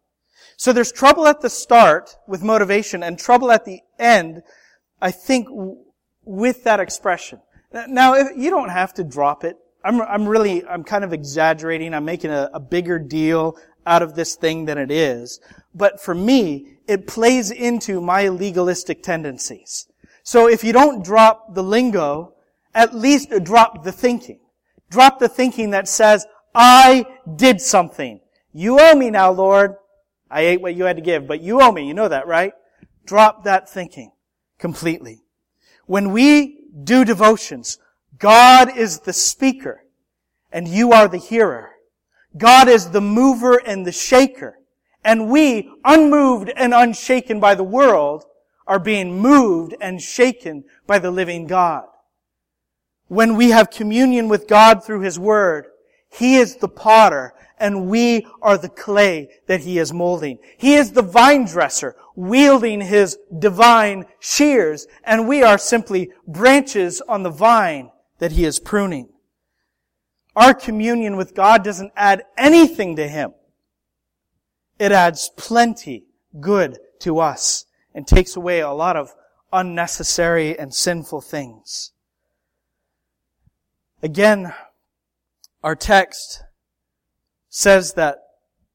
So 0.57 0.73
there's 0.73 0.91
trouble 0.91 1.27
at 1.27 1.41
the 1.41 1.49
start 1.49 2.17
with 2.27 2.43
motivation 2.43 3.01
and 3.03 3.17
trouble 3.17 3.51
at 3.51 3.63
the 3.63 3.79
end, 3.97 4.41
I 5.01 5.11
think, 5.11 5.47
with 6.25 6.65
that 6.65 6.81
expression. 6.81 7.39
Now, 7.87 8.15
if, 8.15 8.27
you 8.35 8.49
don't 8.49 8.69
have 8.69 8.93
to 8.95 9.03
drop 9.03 9.43
it. 9.43 9.55
I'm, 9.83 10.01
I'm 10.01 10.27
really, 10.27 10.65
I'm 10.65 10.83
kind 10.83 11.05
of 11.05 11.13
exaggerating. 11.13 11.93
I'm 11.93 12.03
making 12.03 12.31
a, 12.31 12.49
a 12.53 12.59
bigger 12.59 12.99
deal 12.99 13.55
out 13.85 14.01
of 14.01 14.15
this 14.15 14.35
thing 14.35 14.65
than 14.65 14.77
it 14.77 14.91
is. 14.91 15.39
But 15.73 16.01
for 16.01 16.13
me, 16.13 16.79
it 16.87 17.07
plays 17.07 17.51
into 17.51 18.01
my 18.01 18.27
legalistic 18.27 19.01
tendencies. 19.01 19.87
So 20.23 20.49
if 20.49 20.63
you 20.63 20.73
don't 20.73 21.03
drop 21.03 21.55
the 21.55 21.63
lingo, 21.63 22.33
at 22.73 22.95
least 22.95 23.29
drop 23.43 23.83
the 23.83 23.91
thinking. 23.91 24.39
Drop 24.89 25.19
the 25.19 25.29
thinking 25.29 25.71
that 25.71 25.87
says, 25.87 26.25
I 26.53 27.05
did 27.35 27.61
something. 27.61 28.21
You 28.53 28.79
owe 28.79 28.95
me 28.95 29.09
now, 29.09 29.31
Lord. 29.31 29.75
I 30.31 30.41
ate 30.41 30.61
what 30.61 30.75
you 30.75 30.85
had 30.85 30.97
to 30.97 31.01
give, 31.01 31.27
but 31.27 31.41
you 31.41 31.61
owe 31.61 31.71
me. 31.71 31.87
You 31.87 31.93
know 31.93 32.07
that, 32.07 32.27
right? 32.27 32.53
Drop 33.05 33.43
that 33.43 33.69
thinking 33.69 34.11
completely. 34.57 35.23
When 35.85 36.11
we 36.11 36.65
do 36.83 37.03
devotions, 37.03 37.79
God 38.17 38.77
is 38.77 38.99
the 38.99 39.13
speaker 39.13 39.83
and 40.51 40.67
you 40.67 40.91
are 40.91 41.07
the 41.07 41.17
hearer. 41.17 41.71
God 42.37 42.67
is 42.67 42.91
the 42.91 43.01
mover 43.01 43.55
and 43.57 43.85
the 43.85 43.91
shaker. 43.91 44.59
And 45.03 45.29
we, 45.29 45.71
unmoved 45.83 46.51
and 46.55 46.73
unshaken 46.73 47.39
by 47.39 47.55
the 47.55 47.63
world, 47.63 48.25
are 48.67 48.79
being 48.79 49.19
moved 49.19 49.73
and 49.81 50.01
shaken 50.01 50.65
by 50.85 50.99
the 50.99 51.09
living 51.09 51.47
God. 51.47 51.85
When 53.09 53.35
we 53.35 53.49
have 53.49 53.71
communion 53.71 54.29
with 54.29 54.47
God 54.47 54.83
through 54.83 55.01
His 55.01 55.19
Word, 55.19 55.65
He 56.09 56.37
is 56.37 56.55
the 56.55 56.69
potter 56.69 57.33
and 57.59 57.87
we 57.87 58.25
are 58.41 58.57
the 58.57 58.69
clay 58.69 59.29
that 59.47 59.61
He 59.61 59.79
is 59.79 59.91
molding. 59.91 60.37
He 60.57 60.75
is 60.75 60.91
the 60.91 61.01
vine 61.01 61.45
dresser 61.45 61.95
wielding 62.15 62.81
His 62.81 63.17
divine 63.37 64.05
shears 64.19 64.85
and 65.03 65.27
we 65.27 65.41
are 65.41 65.57
simply 65.57 66.11
branches 66.27 67.01
on 67.01 67.23
the 67.23 67.31
vine 67.31 67.89
that 68.19 68.33
He 68.33 68.45
is 68.45 68.59
pruning. 68.59 69.09
Our 70.35 70.53
communion 70.53 71.17
with 71.17 71.33
God 71.33 71.63
doesn't 71.63 71.91
add 71.95 72.23
anything 72.37 72.95
to 72.97 73.07
Him. 73.07 73.33
It 74.77 74.91
adds 74.91 75.31
plenty 75.35 76.05
good 76.39 76.77
to 76.99 77.17
us 77.19 77.65
and 77.95 78.05
takes 78.05 78.35
away 78.35 78.59
a 78.59 78.69
lot 78.69 78.95
of 78.95 79.15
unnecessary 79.51 80.57
and 80.57 80.73
sinful 80.73 81.21
things. 81.21 81.91
Again, 84.01 84.53
our 85.61 85.75
text 85.75 86.43
says 87.49 87.93
that 87.93 88.19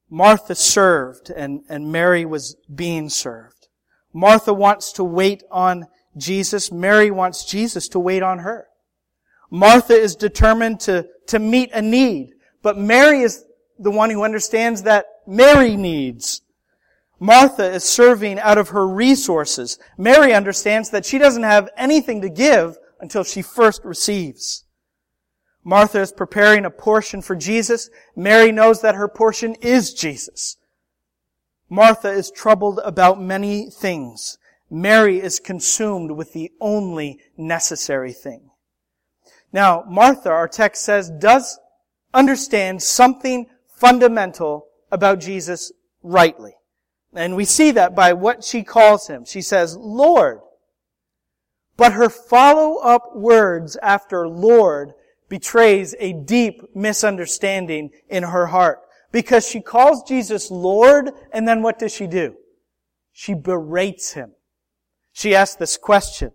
Martha 0.09 0.53
served 0.53 1.31
and, 1.31 1.61
and 1.67 1.91
Mary 1.91 2.25
was 2.25 2.55
being 2.73 3.09
served. 3.09 3.67
Martha 4.13 4.53
wants 4.53 4.91
to 4.93 5.03
wait 5.03 5.43
on 5.49 5.87
Jesus. 6.15 6.71
Mary 6.71 7.09
wants 7.09 7.43
Jesus 7.45 7.87
to 7.89 7.99
wait 7.99 8.21
on 8.21 8.39
her. 8.39 8.67
Martha 9.49 9.93
is 9.93 10.15
determined 10.15 10.79
to, 10.81 11.07
to 11.27 11.39
meet 11.39 11.71
a 11.73 11.81
need, 11.81 12.33
but 12.61 12.77
Mary 12.77 13.21
is 13.21 13.43
the 13.79 13.91
one 13.91 14.09
who 14.09 14.23
understands 14.23 14.83
that 14.83 15.05
Mary 15.25 15.75
needs. 15.75 16.41
Martha 17.19 17.71
is 17.71 17.83
serving 17.83 18.39
out 18.39 18.57
of 18.57 18.69
her 18.69 18.87
resources. 18.87 19.79
Mary 19.97 20.33
understands 20.33 20.89
that 20.91 21.05
she 21.05 21.17
doesn't 21.17 21.43
have 21.43 21.69
anything 21.77 22.21
to 22.21 22.29
give 22.29 22.77
until 22.99 23.23
she 23.23 23.41
first 23.41 23.83
receives. 23.83 24.64
Martha 25.67 25.99
is 25.99 26.11
preparing 26.11 26.63
a 26.63 26.69
portion 26.69 27.23
for 27.23 27.35
Jesus. 27.35 27.89
Mary 28.15 28.51
knows 28.51 28.81
that 28.81 28.93
her 28.93 29.07
portion 29.07 29.55
is 29.55 29.95
Jesus. 29.95 30.57
Martha 31.69 32.11
is 32.11 32.29
troubled 32.29 32.79
about 32.85 33.19
many 33.19 33.71
things. 33.71 34.37
Mary 34.69 35.19
is 35.19 35.39
consumed 35.39 36.11
with 36.11 36.33
the 36.33 36.51
only 36.61 37.19
necessary 37.35 38.13
thing. 38.13 38.51
Now, 39.51 39.83
Martha, 39.87 40.29
our 40.29 40.47
text 40.47 40.83
says, 40.83 41.09
does 41.09 41.59
understand 42.13 42.83
something 42.83 43.47
fundamental 43.67 44.67
about 44.91 45.19
Jesus 45.19 45.71
rightly. 46.03 46.53
And 47.15 47.35
we 47.35 47.45
see 47.45 47.71
that 47.71 47.95
by 47.95 48.13
what 48.13 48.43
she 48.43 48.63
calls 48.63 49.07
him. 49.07 49.25
She 49.25 49.41
says, 49.41 49.75
Lord. 49.75 50.41
But 51.77 51.93
her 51.93 52.09
follow-up 52.09 53.15
words 53.15 53.77
after 53.77 54.27
Lord 54.27 54.93
betrays 55.29 55.95
a 55.99 56.13
deep 56.13 56.61
misunderstanding 56.75 57.91
in 58.09 58.23
her 58.23 58.47
heart. 58.47 58.79
Because 59.11 59.47
she 59.47 59.61
calls 59.61 60.03
Jesus 60.03 60.51
Lord, 60.51 61.11
and 61.31 61.47
then 61.47 61.61
what 61.61 61.79
does 61.79 61.93
she 61.93 62.07
do? 62.07 62.35
She 63.13 63.33
berates 63.33 64.13
him. 64.13 64.31
She 65.13 65.33
asks 65.33 65.55
this 65.55 65.77
question, 65.77 66.31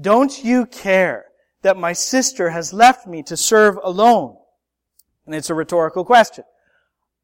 Don't 0.00 0.42
you 0.42 0.64
care 0.66 1.26
that 1.62 1.76
my 1.76 1.92
sister 1.92 2.50
has 2.50 2.72
left 2.72 3.06
me 3.06 3.22
to 3.24 3.36
serve 3.36 3.78
alone? 3.82 4.36
And 5.26 5.34
it's 5.34 5.50
a 5.50 5.54
rhetorical 5.54 6.04
question. 6.04 6.44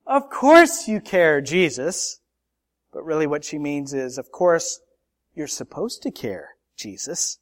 Of 0.06 0.28
course 0.28 0.88
you 0.88 1.00
care, 1.00 1.40
Jesus. 1.40 2.20
But 2.92 3.04
really 3.04 3.26
what 3.26 3.44
she 3.44 3.58
means 3.58 3.94
is, 3.94 4.18
of 4.18 4.30
course, 4.30 4.80
you're 5.34 5.46
supposed 5.46 6.02
to 6.02 6.10
care, 6.10 6.56
Jesus. 6.76 7.38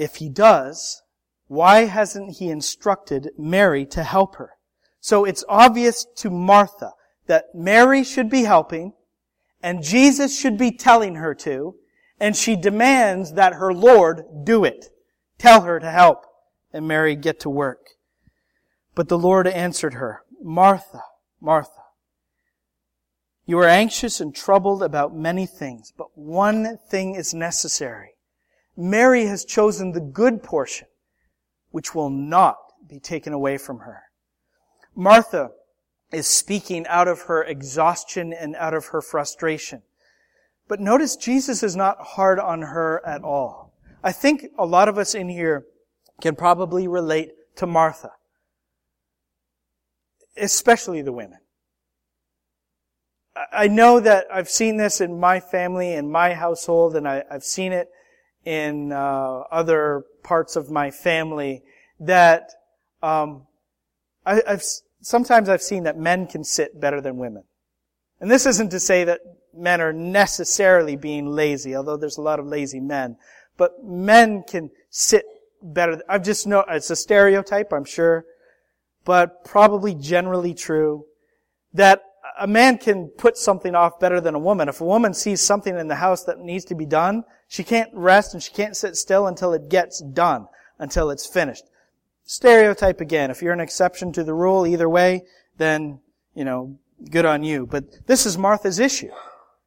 If 0.00 0.16
he 0.16 0.30
does, 0.30 1.02
Why 1.46 1.84
hasn't 1.84 2.38
he 2.38 2.48
instructed 2.48 3.32
Mary 3.36 3.84
to 3.86 4.02
help 4.02 4.36
her? 4.36 4.52
So 4.98 5.26
it's 5.26 5.44
obvious 5.46 6.06
to 6.16 6.30
Martha 6.30 6.92
that 7.26 7.54
Mary 7.54 8.02
should 8.02 8.30
be 8.30 8.44
helping 8.44 8.94
and 9.62 9.82
Jesus 9.82 10.38
should 10.38 10.56
be 10.56 10.72
telling 10.72 11.16
her 11.16 11.34
to, 11.34 11.74
and 12.18 12.34
she 12.34 12.56
demands 12.56 13.34
that 13.34 13.52
her 13.52 13.74
Lord 13.74 14.24
do 14.44 14.64
it. 14.64 14.86
Tell 15.36 15.60
her 15.62 15.78
to 15.78 15.90
help. 15.90 16.24
And 16.72 16.88
Mary 16.88 17.14
get 17.14 17.40
to 17.40 17.50
work. 17.50 17.90
But 18.94 19.08
the 19.08 19.18
Lord 19.18 19.46
answered 19.46 19.94
her, 19.94 20.22
Martha, 20.42 21.02
Martha, 21.42 21.82
you 23.44 23.58
are 23.58 23.68
anxious 23.68 24.18
and 24.18 24.34
troubled 24.34 24.82
about 24.82 25.14
many 25.14 25.44
things, 25.44 25.92
but 25.94 26.16
one 26.16 26.78
thing 26.88 27.16
is 27.16 27.34
necessary. 27.34 28.14
Mary 28.76 29.26
has 29.26 29.44
chosen 29.44 29.92
the 29.92 30.00
good 30.00 30.42
portion, 30.42 30.86
which 31.70 31.94
will 31.94 32.10
not 32.10 32.56
be 32.88 32.98
taken 32.98 33.32
away 33.32 33.58
from 33.58 33.80
her. 33.80 34.04
Martha 34.94 35.50
is 36.12 36.26
speaking 36.26 36.86
out 36.88 37.08
of 37.08 37.22
her 37.22 37.42
exhaustion 37.42 38.32
and 38.32 38.56
out 38.56 38.74
of 38.74 38.86
her 38.86 39.00
frustration. 39.00 39.82
But 40.68 40.80
notice 40.80 41.16
Jesus 41.16 41.62
is 41.62 41.76
not 41.76 41.98
hard 42.00 42.38
on 42.38 42.62
her 42.62 43.04
at 43.06 43.22
all. 43.22 43.72
I 44.02 44.12
think 44.12 44.46
a 44.58 44.66
lot 44.66 44.88
of 44.88 44.98
us 44.98 45.14
in 45.14 45.28
here 45.28 45.66
can 46.20 46.36
probably 46.36 46.88
relate 46.88 47.32
to 47.56 47.66
Martha. 47.66 48.12
Especially 50.36 51.02
the 51.02 51.12
women. 51.12 51.38
I 53.52 53.68
know 53.68 54.00
that 54.00 54.26
I've 54.32 54.48
seen 54.48 54.76
this 54.76 55.00
in 55.00 55.18
my 55.18 55.40
family, 55.40 55.92
in 55.92 56.10
my 56.10 56.34
household, 56.34 56.96
and 56.96 57.06
I, 57.06 57.24
have 57.30 57.44
seen 57.44 57.72
it 57.72 57.90
in 58.44 58.92
uh, 58.92 59.40
other 59.50 60.04
parts 60.22 60.56
of 60.56 60.70
my 60.70 60.90
family. 60.90 61.62
That 62.00 62.50
um, 63.02 63.46
I, 64.24 64.42
I've 64.46 64.64
sometimes 65.02 65.48
I've 65.48 65.62
seen 65.62 65.84
that 65.84 65.98
men 65.98 66.26
can 66.26 66.44
sit 66.44 66.80
better 66.80 67.00
than 67.00 67.18
women, 67.18 67.44
and 68.20 68.30
this 68.30 68.46
isn't 68.46 68.70
to 68.70 68.80
say 68.80 69.04
that 69.04 69.20
men 69.54 69.80
are 69.80 69.92
necessarily 69.92 70.96
being 70.96 71.26
lazy, 71.26 71.74
although 71.74 71.96
there's 71.96 72.18
a 72.18 72.22
lot 72.22 72.38
of 72.38 72.46
lazy 72.46 72.80
men. 72.80 73.16
But 73.56 73.84
men 73.84 74.44
can 74.48 74.70
sit 74.88 75.24
better. 75.62 76.00
I've 76.08 76.24
just 76.24 76.46
know 76.46 76.64
it's 76.68 76.90
a 76.90 76.96
stereotype, 76.96 77.72
I'm 77.72 77.84
sure, 77.84 78.24
but 79.04 79.44
probably 79.44 79.94
generally 79.94 80.54
true 80.54 81.04
that 81.74 82.02
a 82.38 82.46
man 82.46 82.78
can 82.78 83.08
put 83.08 83.36
something 83.36 83.74
off 83.74 84.00
better 84.00 84.20
than 84.20 84.34
a 84.34 84.38
woman. 84.38 84.68
If 84.68 84.80
a 84.80 84.84
woman 84.84 85.14
sees 85.14 85.40
something 85.40 85.78
in 85.78 85.88
the 85.88 85.96
house 85.96 86.24
that 86.24 86.38
needs 86.38 86.64
to 86.66 86.74
be 86.74 86.86
done, 86.86 87.24
she 87.50 87.64
can't 87.64 87.90
rest 87.92 88.32
and 88.32 88.40
she 88.40 88.52
can't 88.52 88.76
sit 88.76 88.96
still 88.96 89.26
until 89.26 89.52
it 89.52 89.68
gets 89.68 90.00
done, 90.00 90.46
until 90.78 91.10
it's 91.10 91.26
finished. 91.26 91.64
Stereotype 92.22 93.00
again. 93.00 93.28
If 93.28 93.42
you're 93.42 93.52
an 93.52 93.58
exception 93.58 94.12
to 94.12 94.22
the 94.22 94.34
rule 94.34 94.68
either 94.68 94.88
way, 94.88 95.24
then, 95.58 95.98
you 96.32 96.44
know, 96.44 96.78
good 97.10 97.26
on 97.26 97.42
you. 97.42 97.66
But 97.66 98.06
this 98.06 98.24
is 98.24 98.38
Martha's 98.38 98.78
issue. 98.78 99.10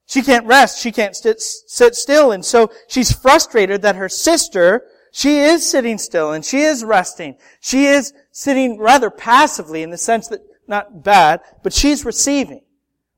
She 0.06 0.22
can't 0.22 0.46
rest. 0.46 0.80
She 0.80 0.94
can't 0.94 1.14
sit, 1.14 1.42
sit 1.42 1.96
still. 1.96 2.32
And 2.32 2.46
so 2.46 2.72
she's 2.88 3.12
frustrated 3.12 3.82
that 3.82 3.98
her 3.98 4.08
sister, 4.08 4.86
she 5.12 5.40
is 5.40 5.70
sitting 5.70 5.98
still 5.98 6.32
and 6.32 6.46
she 6.46 6.62
is 6.62 6.86
resting. 6.86 7.36
She 7.60 7.88
is 7.88 8.14
sitting 8.32 8.80
rather 8.80 9.10
passively 9.10 9.84
in 9.84 9.90
the 9.90 9.98
sense 9.98 10.30
that 10.30 10.40
not 10.70 11.04
bad, 11.04 11.42
but 11.64 11.74
she's 11.74 12.06
receiving. 12.06 12.62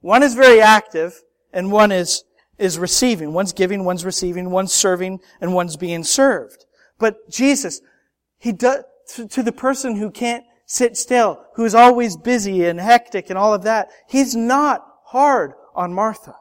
One 0.02 0.24
is 0.24 0.34
very 0.34 0.60
active 0.60 1.22
and 1.54 1.72
one 1.72 1.92
is, 1.92 2.24
is 2.58 2.80
receiving. 2.80 3.34
One's 3.34 3.54
giving, 3.54 3.84
one's 3.84 4.06
receiving, 4.06 4.50
one's 4.50 4.74
serving, 4.74 5.20
and 5.42 5.54
one's 5.54 5.78
being 5.78 6.04
served. 6.04 6.66
But 6.98 7.30
Jesus, 7.30 7.82
He 8.38 8.52
does, 8.52 8.84
to, 9.16 9.44
the 9.44 9.52
person 9.52 9.98
who 9.98 10.10
can't 10.10 10.46
sit 10.66 10.98
still, 10.98 11.46
who's 11.56 11.76
always 11.76 12.18
busy 12.18 12.66
and 12.66 12.80
hectic 12.80 13.30
and 13.30 13.38
all 13.38 13.54
of 13.54 13.64
that, 13.64 13.90
He's 14.08 14.36
not 14.36 14.86
hard 15.06 15.54
on 15.76 15.94
Martha. 15.94 16.36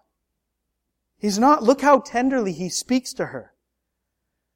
He's 1.19 1.39
not, 1.39 1.63
look 1.63 1.81
how 1.81 2.01
tenderly 2.01 2.53
He 2.53 2.69
speaks 2.69 3.13
to 3.15 3.27
her. 3.27 3.53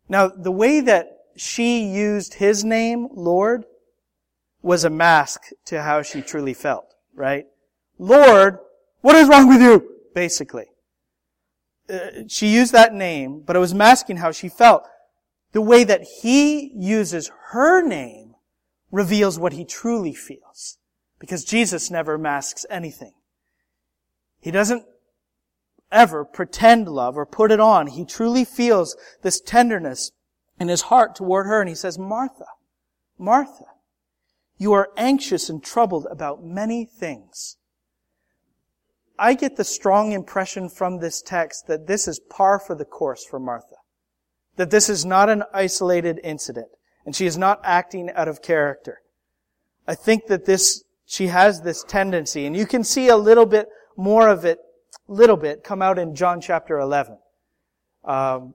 Now, 0.09 0.29
the 0.29 0.53
way 0.53 0.81
that 0.81 1.19
she 1.37 1.85
used 1.85 2.35
His 2.35 2.65
name, 2.65 3.09
Lord, 3.13 3.65
was 4.63 4.85
a 4.85 4.91
mask 4.91 5.43
to 5.67 5.83
how 5.83 6.03
she 6.03 6.21
truly 6.23 6.55
felt, 6.55 6.95
right? 7.15 7.47
Lord, 7.99 8.59
what 9.01 9.17
is 9.17 9.29
wrong 9.29 9.49
with 9.49 9.61
you? 9.61 9.97
Basically. 10.15 10.67
Uh, 11.89 12.25
she 12.29 12.49
used 12.49 12.73
that 12.73 12.93
name, 12.93 13.41
but 13.41 13.57
it 13.57 13.61
was 13.61 13.75
masking 13.75 14.19
how 14.19 14.31
she 14.31 14.49
felt. 14.49 14.83
The 15.53 15.63
way 15.63 15.85
that 15.85 16.03
he 16.23 16.71
uses 16.75 17.31
her 17.51 17.83
name 17.83 18.35
reveals 18.91 19.39
what 19.39 19.55
he 19.55 19.65
truly 19.65 20.15
feels. 20.15 20.79
Because 21.19 21.45
Jesus 21.45 21.91
never 21.91 22.19
masks 22.19 22.67
anything. 22.71 23.13
He 24.41 24.51
doesn't 24.51 24.85
ever 25.91 26.25
pretend 26.25 26.89
love 26.89 27.17
or 27.17 27.27
put 27.27 27.51
it 27.51 27.61
on. 27.61 27.89
He 27.89 28.05
truly 28.05 28.45
feels 28.45 28.97
this 29.23 29.41
tenderness 29.41 30.13
in 30.61 30.69
his 30.69 30.83
heart 30.83 31.15
toward 31.15 31.47
her 31.47 31.61
and 31.61 31.69
he 31.69 31.75
says, 31.75 31.99
Martha, 31.99 32.47
Martha, 33.19 33.65
you 34.59 34.73
are 34.73 34.91
anxious 34.97 35.49
and 35.49 35.63
troubled 35.63 36.07
about 36.11 36.45
many 36.45 36.85
things. 36.85 37.57
I 39.19 39.35
get 39.35 39.57
the 39.57 39.65
strong 39.65 40.13
impression 40.13 40.69
from 40.69 40.99
this 40.99 41.21
text 41.21 41.67
that 41.67 41.87
this 41.87 42.07
is 42.07 42.21
par 42.21 42.59
for 42.59 42.75
the 42.75 42.85
course 42.85 43.25
for 43.25 43.41
Martha. 43.41 43.77
That 44.57 44.71
this 44.71 44.89
is 44.89 45.05
not 45.05 45.29
an 45.29 45.43
isolated 45.53 46.21
incident, 46.23 46.69
and 47.05 47.15
she 47.15 47.27
is 47.27 47.37
not 47.37 47.61
acting 47.65 48.11
out 48.11 48.29
of 48.29 48.43
character. 48.43 49.01
I 49.87 49.95
think 49.95 50.27
that 50.27 50.45
this, 50.45 50.85
she 51.07 51.29
has 51.29 51.63
this 51.63 51.83
tendency, 51.83 52.47
and 52.47 52.57
you 52.57 52.67
can 52.67 52.85
see 52.85 53.09
a 53.09 53.17
little 53.17 53.47
bit 53.47 53.69
more 53.97 54.29
of 54.29 54.45
it, 54.45 54.59
little 55.09 55.37
bit, 55.37 55.65
come 55.65 55.83
out 55.83 55.99
in 55.99 56.15
John 56.15 56.41
chapter 56.41 56.79
11. 56.79 57.19
Um, 58.05 58.55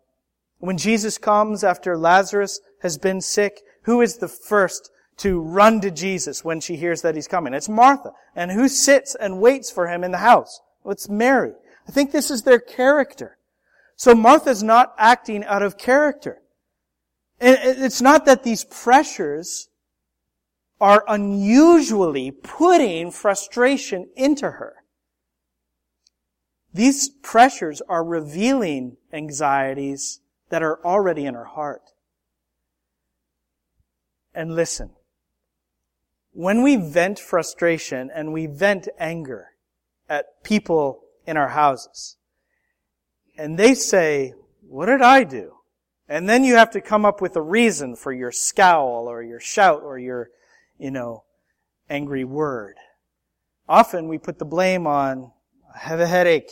when 0.59 0.77
Jesus 0.77 1.17
comes 1.17 1.63
after 1.63 1.97
Lazarus 1.97 2.61
has 2.81 2.97
been 2.97 3.19
sick, 3.19 3.61
who 3.83 4.01
is 4.01 4.17
the 4.17 4.29
first 4.29 4.89
to 5.17 5.39
run 5.39 5.81
to 5.81 5.91
Jesus 5.91 6.43
when 6.43 6.59
she 6.59 6.75
hears 6.75 7.01
that 7.01 7.15
he's 7.15 7.27
coming. 7.27 7.53
It's 7.53 7.69
Martha. 7.69 8.11
And 8.35 8.51
who 8.51 8.67
sits 8.67 9.15
and 9.15 9.39
waits 9.39 9.69
for 9.69 9.87
him 9.87 10.03
in 10.03 10.11
the 10.11 10.17
house? 10.17 10.61
Well, 10.83 10.93
it's 10.93 11.09
Mary. 11.09 11.53
I 11.87 11.91
think 11.91 12.11
this 12.11 12.31
is 12.31 12.43
their 12.43 12.59
character. 12.59 13.37
So 13.95 14.15
Martha's 14.15 14.63
not 14.63 14.93
acting 14.97 15.43
out 15.43 15.61
of 15.61 15.77
character. 15.77 16.41
And 17.39 17.57
it's 17.61 18.01
not 18.01 18.25
that 18.25 18.43
these 18.43 18.63
pressures 18.63 19.69
are 20.81 21.03
unusually 21.07 22.31
putting 22.31 23.11
frustration 23.11 24.09
into 24.15 24.51
her. 24.51 24.75
These 26.73 27.09
pressures 27.09 27.81
are 27.87 28.03
revealing 28.03 28.97
anxieties 29.11 30.19
that 30.49 30.63
are 30.63 30.83
already 30.85 31.25
in 31.25 31.35
her 31.35 31.45
heart. 31.45 31.91
And 34.33 34.55
listen, 34.55 34.89
when 36.33 36.63
we 36.63 36.75
vent 36.75 37.19
frustration 37.19 38.11
and 38.13 38.33
we 38.33 38.47
vent 38.47 38.89
anger 38.99 39.49
at 40.09 40.43
people 40.43 41.03
in 41.25 41.37
our 41.37 41.49
houses, 41.49 42.17
and 43.37 43.57
they 43.57 43.73
say, 43.73 44.33
what 44.67 44.87
did 44.87 45.01
I 45.01 45.23
do? 45.23 45.53
And 46.09 46.27
then 46.27 46.43
you 46.43 46.55
have 46.55 46.71
to 46.71 46.81
come 46.81 47.05
up 47.05 47.21
with 47.21 47.35
a 47.35 47.41
reason 47.41 47.95
for 47.95 48.11
your 48.11 48.31
scowl 48.31 49.07
or 49.07 49.23
your 49.23 49.39
shout 49.39 49.81
or 49.83 49.97
your, 49.97 50.29
you 50.77 50.91
know, 50.91 51.23
angry 51.89 52.23
word. 52.23 52.75
Often 53.69 54.07
we 54.07 54.17
put 54.17 54.39
the 54.39 54.45
blame 54.45 54.85
on, 54.85 55.31
I 55.73 55.79
have 55.79 55.99
a 55.99 56.07
headache, 56.07 56.51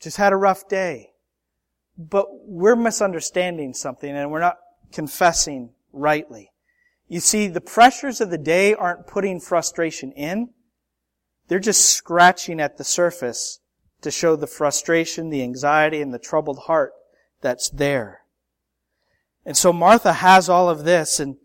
just 0.00 0.16
had 0.16 0.32
a 0.32 0.36
rough 0.36 0.68
day. 0.68 1.10
But 1.98 2.26
we're 2.30 2.76
misunderstanding 2.76 3.74
something 3.74 4.10
and 4.10 4.30
we're 4.30 4.40
not 4.40 4.58
confessing 4.92 5.70
rightly. 5.92 6.50
You 7.08 7.20
see, 7.20 7.48
the 7.48 7.60
pressures 7.60 8.20
of 8.20 8.30
the 8.30 8.38
day 8.38 8.74
aren't 8.74 9.06
putting 9.06 9.40
frustration 9.40 10.12
in. 10.12 10.50
They're 11.48 11.58
just 11.58 11.84
scratching 11.84 12.60
at 12.60 12.78
the 12.78 12.84
surface 12.84 13.60
to 14.00 14.10
show 14.10 14.36
the 14.36 14.46
frustration, 14.46 15.30
the 15.30 15.42
anxiety, 15.42 16.00
and 16.00 16.12
the 16.12 16.18
troubled 16.18 16.60
heart 16.60 16.92
that's 17.40 17.68
there. 17.70 18.20
And 19.44 19.56
so 19.56 19.72
Martha 19.72 20.14
has 20.14 20.48
all 20.48 20.70
of 20.70 20.84
this 20.84 21.20
and 21.20 21.36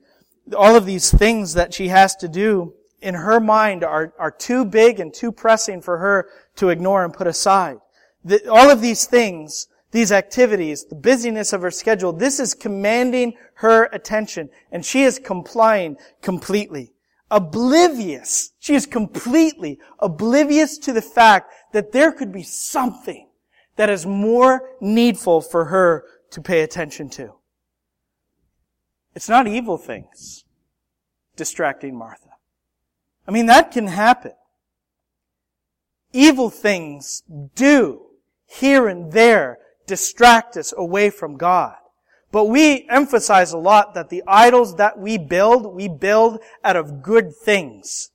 all 0.55 0.75
of 0.75 0.85
these 0.85 1.11
things 1.11 1.53
that 1.53 1.73
she 1.73 1.89
has 1.89 2.15
to 2.17 2.27
do 2.27 2.73
in 3.01 3.15
her 3.15 3.39
mind 3.39 3.83
are, 3.83 4.13
are 4.17 4.31
too 4.31 4.65
big 4.65 4.99
and 4.99 5.13
too 5.13 5.31
pressing 5.31 5.81
for 5.81 5.97
her 5.99 6.29
to 6.55 6.69
ignore 6.69 7.03
and 7.03 7.13
put 7.13 7.27
aside. 7.27 7.77
The, 8.23 8.49
all 8.49 8.69
of 8.69 8.81
these 8.81 9.05
things 9.05 9.67
these 9.91 10.11
activities, 10.11 10.85
the 10.85 10.95
busyness 10.95 11.53
of 11.53 11.61
her 11.61 11.71
schedule, 11.71 12.13
this 12.13 12.39
is 12.39 12.53
commanding 12.53 13.33
her 13.55 13.85
attention 13.85 14.49
and 14.71 14.85
she 14.85 15.03
is 15.03 15.19
complying 15.19 15.97
completely. 16.21 16.93
Oblivious. 17.31 18.53
She 18.59 18.73
is 18.73 18.85
completely 18.85 19.79
oblivious 19.99 20.77
to 20.79 20.93
the 20.93 21.01
fact 21.01 21.51
that 21.73 21.91
there 21.91 22.11
could 22.11 22.31
be 22.31 22.43
something 22.43 23.27
that 23.75 23.89
is 23.89 24.05
more 24.05 24.71
needful 24.81 25.41
for 25.41 25.65
her 25.65 26.03
to 26.31 26.41
pay 26.41 26.61
attention 26.61 27.09
to. 27.09 27.33
It's 29.15 29.29
not 29.29 29.47
evil 29.47 29.77
things 29.77 30.43
distracting 31.35 31.97
Martha. 31.97 32.29
I 33.27 33.31
mean, 33.31 33.45
that 33.45 33.71
can 33.71 33.87
happen. 33.87 34.33
Evil 36.11 36.49
things 36.49 37.23
do, 37.55 38.01
here 38.45 38.87
and 38.87 39.11
there, 39.11 39.58
distract 39.89 40.55
us 40.55 40.73
away 40.77 41.09
from 41.09 41.35
God. 41.35 41.75
But 42.31 42.45
we 42.45 42.87
emphasize 42.89 43.51
a 43.51 43.57
lot 43.57 43.95
that 43.95 44.09
the 44.09 44.23
idols 44.27 44.75
that 44.75 44.99
we 44.99 45.17
build, 45.17 45.73
we 45.73 45.87
build 45.87 46.39
out 46.63 46.75
of 46.75 47.01
good 47.01 47.35
things. 47.35 48.11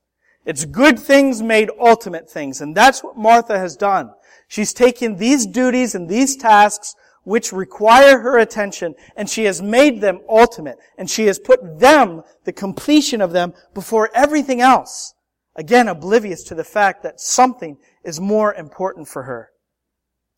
It's 0.47 0.65
good 0.65 0.99
things 0.99 1.43
made 1.43 1.71
ultimate 1.81 2.31
things. 2.31 2.61
And 2.61 2.77
that's 2.77 3.03
what 3.03 3.17
Martha 3.17 3.59
has 3.59 3.77
done. 3.77 4.13
She's 4.47 4.73
taken 4.73 5.17
these 5.17 5.47
duties 5.47 5.97
and 5.97 6.09
these 6.09 6.37
tasks 6.37 6.95
which 7.25 7.53
require 7.53 8.21
her 8.21 8.39
attention 8.39 8.95
and 9.17 9.29
she 9.29 9.45
has 9.45 9.61
made 9.61 10.01
them 10.01 10.21
ultimate 10.29 10.77
and 10.97 11.11
she 11.11 11.27
has 11.27 11.39
put 11.41 11.81
them, 11.81 12.23
the 12.45 12.53
completion 12.53 13.21
of 13.21 13.33
them, 13.33 13.53
before 13.73 14.11
everything 14.15 14.61
else. 14.61 15.15
Again, 15.57 15.89
oblivious 15.89 16.45
to 16.45 16.55
the 16.55 16.65
fact 16.65 17.03
that 17.03 17.21
something 17.21 17.79
is 18.05 18.21
more 18.21 18.55
important 18.55 19.09
for 19.09 19.25
her. 19.25 19.51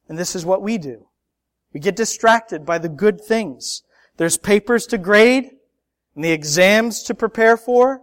And 0.08 0.16
this 0.16 0.34
is 0.34 0.46
what 0.46 0.62
we 0.62 0.78
do. 0.78 1.08
We 1.72 1.80
get 1.80 1.96
distracted 1.96 2.64
by 2.64 2.78
the 2.78 2.88
good 2.88 3.20
things. 3.20 3.82
There's 4.16 4.36
papers 4.36 4.86
to 4.86 4.98
grade 4.98 5.50
and 6.14 6.24
the 6.24 6.32
exams 6.32 7.02
to 7.04 7.14
prepare 7.14 7.56
for. 7.56 8.00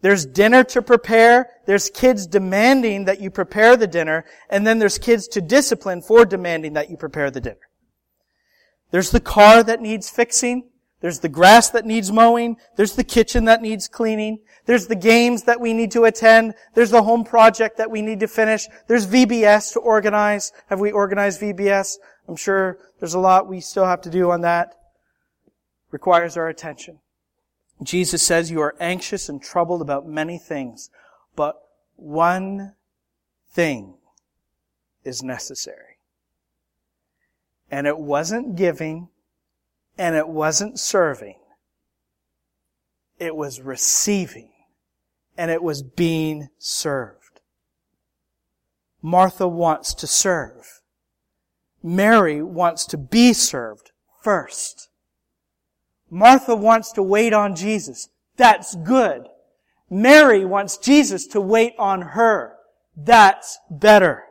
There's 0.00 0.24
dinner 0.24 0.62
to 0.64 0.80
prepare. 0.80 1.50
There's 1.66 1.90
kids 1.90 2.26
demanding 2.26 3.06
that 3.06 3.20
you 3.20 3.30
prepare 3.30 3.76
the 3.76 3.88
dinner. 3.88 4.24
And 4.48 4.66
then 4.66 4.78
there's 4.78 4.98
kids 4.98 5.26
to 5.28 5.40
discipline 5.40 6.02
for 6.02 6.24
demanding 6.24 6.74
that 6.74 6.90
you 6.90 6.96
prepare 6.96 7.30
the 7.30 7.40
dinner. 7.40 7.68
There's 8.90 9.10
the 9.10 9.20
car 9.20 9.62
that 9.64 9.82
needs 9.82 10.08
fixing. 10.08 10.70
There's 11.00 11.20
the 11.20 11.28
grass 11.28 11.70
that 11.70 11.84
needs 11.84 12.10
mowing. 12.10 12.56
There's 12.76 12.94
the 12.94 13.04
kitchen 13.04 13.44
that 13.44 13.62
needs 13.62 13.86
cleaning. 13.86 14.40
There's 14.66 14.86
the 14.86 14.96
games 14.96 15.44
that 15.44 15.60
we 15.60 15.72
need 15.72 15.92
to 15.92 16.04
attend. 16.04 16.54
There's 16.74 16.90
the 16.90 17.02
home 17.02 17.24
project 17.24 17.78
that 17.78 17.90
we 17.90 18.02
need 18.02 18.20
to 18.20 18.28
finish. 18.28 18.66
There's 18.88 19.06
VBS 19.06 19.72
to 19.74 19.80
organize. 19.80 20.52
Have 20.68 20.80
we 20.80 20.90
organized 20.90 21.40
VBS? 21.40 21.96
I'm 22.28 22.36
sure 22.36 22.78
there's 23.00 23.14
a 23.14 23.18
lot 23.18 23.48
we 23.48 23.60
still 23.60 23.86
have 23.86 24.02
to 24.02 24.10
do 24.10 24.30
on 24.30 24.42
that. 24.42 24.74
Requires 25.90 26.36
our 26.36 26.48
attention. 26.48 26.98
Jesus 27.82 28.22
says 28.22 28.50
you 28.50 28.60
are 28.60 28.76
anxious 28.78 29.28
and 29.28 29.40
troubled 29.40 29.80
about 29.80 30.06
many 30.06 30.36
things, 30.36 30.90
but 31.34 31.56
one 31.96 32.74
thing 33.50 33.94
is 35.04 35.22
necessary. 35.22 35.96
And 37.70 37.86
it 37.86 37.98
wasn't 37.98 38.56
giving, 38.56 39.08
and 39.96 40.14
it 40.14 40.28
wasn't 40.28 40.78
serving. 40.78 41.38
It 43.18 43.34
was 43.34 43.60
receiving, 43.60 44.50
and 45.36 45.50
it 45.50 45.62
was 45.62 45.82
being 45.82 46.48
served. 46.58 47.40
Martha 49.00 49.48
wants 49.48 49.94
to 49.94 50.06
serve. 50.06 50.77
Mary 51.82 52.42
wants 52.42 52.84
to 52.86 52.96
be 52.96 53.32
served 53.32 53.92
first. 54.22 54.88
Martha 56.10 56.54
wants 56.54 56.92
to 56.92 57.02
wait 57.02 57.32
on 57.32 57.54
Jesus. 57.54 58.08
That's 58.36 58.74
good. 58.76 59.28
Mary 59.90 60.44
wants 60.44 60.76
Jesus 60.76 61.26
to 61.28 61.40
wait 61.40 61.74
on 61.78 62.02
her. 62.02 62.54
That's 62.96 63.58
better. 63.70 64.24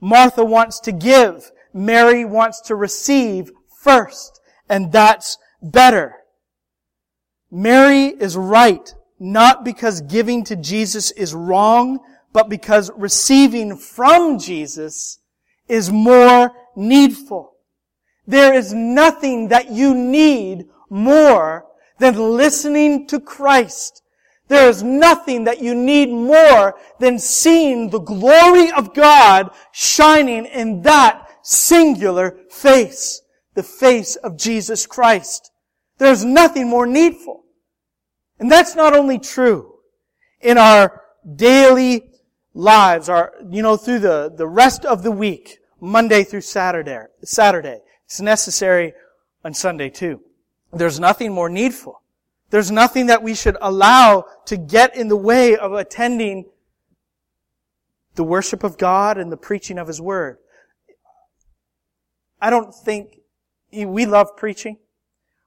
Martha 0.00 0.44
wants 0.44 0.80
to 0.80 0.92
give. 0.92 1.50
Mary 1.72 2.24
wants 2.24 2.60
to 2.62 2.74
receive 2.74 3.50
first. 3.82 4.40
And 4.68 4.92
that's 4.92 5.38
better. 5.62 6.14
Mary 7.50 8.08
is 8.20 8.36
right, 8.36 8.94
not 9.18 9.64
because 9.64 10.02
giving 10.02 10.44
to 10.44 10.56
Jesus 10.56 11.10
is 11.12 11.34
wrong, 11.34 11.98
but 12.32 12.48
because 12.48 12.90
receiving 12.96 13.76
from 13.76 14.38
Jesus 14.38 15.18
is 15.66 15.90
more 15.90 16.52
needful. 16.78 17.52
There 18.26 18.54
is 18.54 18.72
nothing 18.72 19.48
that 19.48 19.70
you 19.70 19.94
need 19.94 20.66
more 20.88 21.66
than 21.98 22.14
listening 22.14 23.06
to 23.08 23.20
Christ. 23.20 24.02
There 24.48 24.68
is 24.68 24.82
nothing 24.82 25.44
that 25.44 25.60
you 25.60 25.74
need 25.74 26.08
more 26.08 26.76
than 27.00 27.18
seeing 27.18 27.90
the 27.90 28.00
glory 28.00 28.70
of 28.72 28.94
God 28.94 29.50
shining 29.72 30.46
in 30.46 30.82
that 30.82 31.28
singular 31.42 32.38
face, 32.50 33.20
the 33.54 33.62
face 33.62 34.16
of 34.16 34.38
Jesus 34.38 34.86
Christ. 34.86 35.50
There's 35.98 36.24
nothing 36.24 36.68
more 36.68 36.86
needful. 36.86 37.44
And 38.38 38.50
that's 38.50 38.76
not 38.76 38.96
only 38.96 39.18
true 39.18 39.74
in 40.40 40.56
our 40.56 41.02
daily 41.36 42.10
lives, 42.54 43.08
our, 43.08 43.34
you 43.50 43.62
know, 43.62 43.76
through 43.76 43.98
the, 43.98 44.32
the 44.34 44.46
rest 44.46 44.84
of 44.84 45.02
the 45.02 45.10
week. 45.10 45.57
Monday 45.80 46.24
through 46.24 46.40
Saturday. 46.42 47.04
Saturday. 47.22 47.80
It's 48.06 48.20
necessary 48.20 48.94
on 49.44 49.54
Sunday 49.54 49.90
too. 49.90 50.20
There's 50.72 50.98
nothing 51.00 51.32
more 51.32 51.48
needful. 51.48 52.02
There's 52.50 52.70
nothing 52.70 53.06
that 53.06 53.22
we 53.22 53.34
should 53.34 53.56
allow 53.60 54.24
to 54.46 54.56
get 54.56 54.96
in 54.96 55.08
the 55.08 55.16
way 55.16 55.56
of 55.56 55.72
attending 55.72 56.46
the 58.14 58.24
worship 58.24 58.64
of 58.64 58.78
God 58.78 59.18
and 59.18 59.30
the 59.30 59.36
preaching 59.36 59.78
of 59.78 59.86
His 59.86 60.00
Word. 60.00 60.38
I 62.40 62.50
don't 62.50 62.74
think 62.74 63.20
we 63.72 64.06
love 64.06 64.36
preaching. 64.36 64.78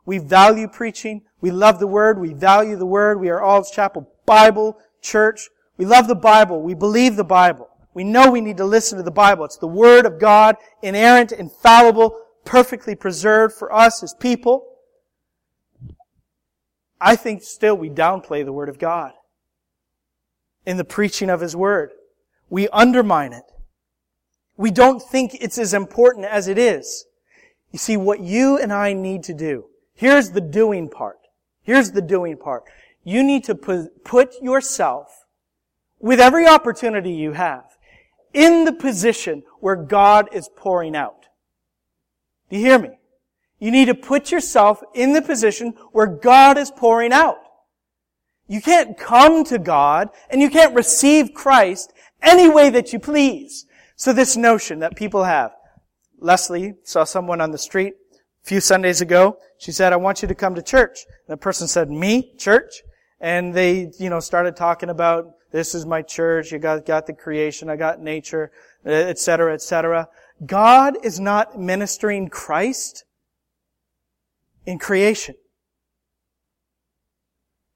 We 0.05 0.19
value 0.19 0.67
preaching. 0.67 1.23
We 1.41 1.51
love 1.51 1.79
the 1.79 1.87
Word. 1.87 2.19
We 2.19 2.33
value 2.33 2.75
the 2.75 2.85
Word. 2.85 3.19
We 3.19 3.29
are 3.29 3.41
Olives 3.41 3.71
Chapel 3.71 4.11
Bible 4.25 4.77
Church. 5.01 5.49
We 5.77 5.85
love 5.85 6.07
the 6.07 6.15
Bible. 6.15 6.61
We 6.61 6.75
believe 6.75 7.15
the 7.15 7.23
Bible. 7.23 7.70
We 7.93 8.03
know 8.03 8.31
we 8.31 8.41
need 8.41 8.57
to 8.57 8.65
listen 8.65 8.97
to 8.97 9.03
the 9.03 9.11
Bible. 9.11 9.45
It's 9.45 9.57
the 9.57 9.67
Word 9.67 10.05
of 10.05 10.19
God, 10.19 10.55
inerrant, 10.81 11.31
infallible, 11.31 12.17
perfectly 12.45 12.95
preserved 12.95 13.53
for 13.55 13.73
us 13.73 14.01
as 14.01 14.13
people. 14.13 14.67
I 16.99 17.15
think 17.15 17.43
still 17.43 17.75
we 17.75 17.89
downplay 17.89 18.45
the 18.45 18.53
Word 18.53 18.69
of 18.69 18.79
God 18.79 19.11
in 20.65 20.77
the 20.77 20.83
preaching 20.83 21.29
of 21.29 21.41
His 21.41 21.55
Word. 21.55 21.91
We 22.49 22.67
undermine 22.69 23.33
it. 23.33 23.43
We 24.57 24.71
don't 24.71 25.01
think 25.01 25.35
it's 25.35 25.57
as 25.57 25.73
important 25.73 26.25
as 26.25 26.47
it 26.47 26.57
is. 26.57 27.05
You 27.71 27.79
see, 27.79 27.97
what 27.97 28.19
you 28.19 28.57
and 28.57 28.71
I 28.71 28.93
need 28.93 29.23
to 29.23 29.33
do, 29.33 29.65
here's 29.95 30.31
the 30.31 30.41
doing 30.41 30.89
part. 30.89 31.17
Here's 31.63 31.91
the 31.91 32.01
doing 32.01 32.37
part. 32.37 32.63
You 33.03 33.23
need 33.23 33.43
to 33.45 33.55
put 33.55 34.41
yourself, 34.41 35.25
with 35.99 36.19
every 36.19 36.47
opportunity 36.47 37.11
you 37.11 37.31
have, 37.31 37.70
in 38.33 38.65
the 38.65 38.73
position 38.73 39.43
where 39.59 39.75
God 39.75 40.29
is 40.31 40.49
pouring 40.55 40.95
out. 40.95 41.25
Do 42.49 42.57
you 42.57 42.65
hear 42.65 42.79
me? 42.79 42.89
You 43.59 43.71
need 43.71 43.85
to 43.85 43.95
put 43.95 44.31
yourself 44.31 44.81
in 44.93 45.13
the 45.13 45.21
position 45.21 45.75
where 45.91 46.07
God 46.07 46.57
is 46.57 46.71
pouring 46.71 47.13
out. 47.13 47.37
You 48.47 48.61
can't 48.61 48.97
come 48.97 49.43
to 49.45 49.59
God 49.59 50.09
and 50.29 50.41
you 50.41 50.49
can't 50.49 50.75
receive 50.75 51.33
Christ 51.33 51.93
any 52.21 52.49
way 52.49 52.69
that 52.71 52.91
you 52.91 52.99
please. 52.99 53.65
So 53.95 54.13
this 54.13 54.35
notion 54.35 54.79
that 54.79 54.95
people 54.95 55.23
have. 55.23 55.51
Leslie 56.19 56.73
saw 56.83 57.03
someone 57.03 57.39
on 57.39 57.51
the 57.51 57.57
street 57.57 57.93
a 58.43 58.47
few 58.47 58.59
Sundays 58.59 59.01
ago. 59.01 59.37
She 59.57 59.71
said, 59.71 59.93
I 59.93 59.97
want 59.97 60.21
you 60.21 60.27
to 60.27 60.35
come 60.35 60.55
to 60.55 60.61
church. 60.61 61.05
And 61.27 61.33
the 61.33 61.37
person 61.37 61.67
said, 61.67 61.89
me? 61.89 62.33
Church? 62.37 62.81
And 63.19 63.53
they, 63.53 63.91
you 63.99 64.09
know, 64.09 64.19
started 64.19 64.55
talking 64.55 64.89
about 64.89 65.25
this 65.51 65.75
is 65.75 65.85
my 65.85 66.01
church. 66.01 66.51
You 66.51 66.59
got, 66.59 66.85
got 66.85 67.07
the 67.07 67.13
creation. 67.13 67.69
I 67.69 67.75
got 67.75 67.99
nature, 67.99 68.51
etc., 68.85 69.53
etc. 69.53 70.07
God 70.45 70.97
is 71.03 71.19
not 71.19 71.59
ministering 71.59 72.29
Christ 72.29 73.03
in 74.65 74.79
creation. 74.79 75.35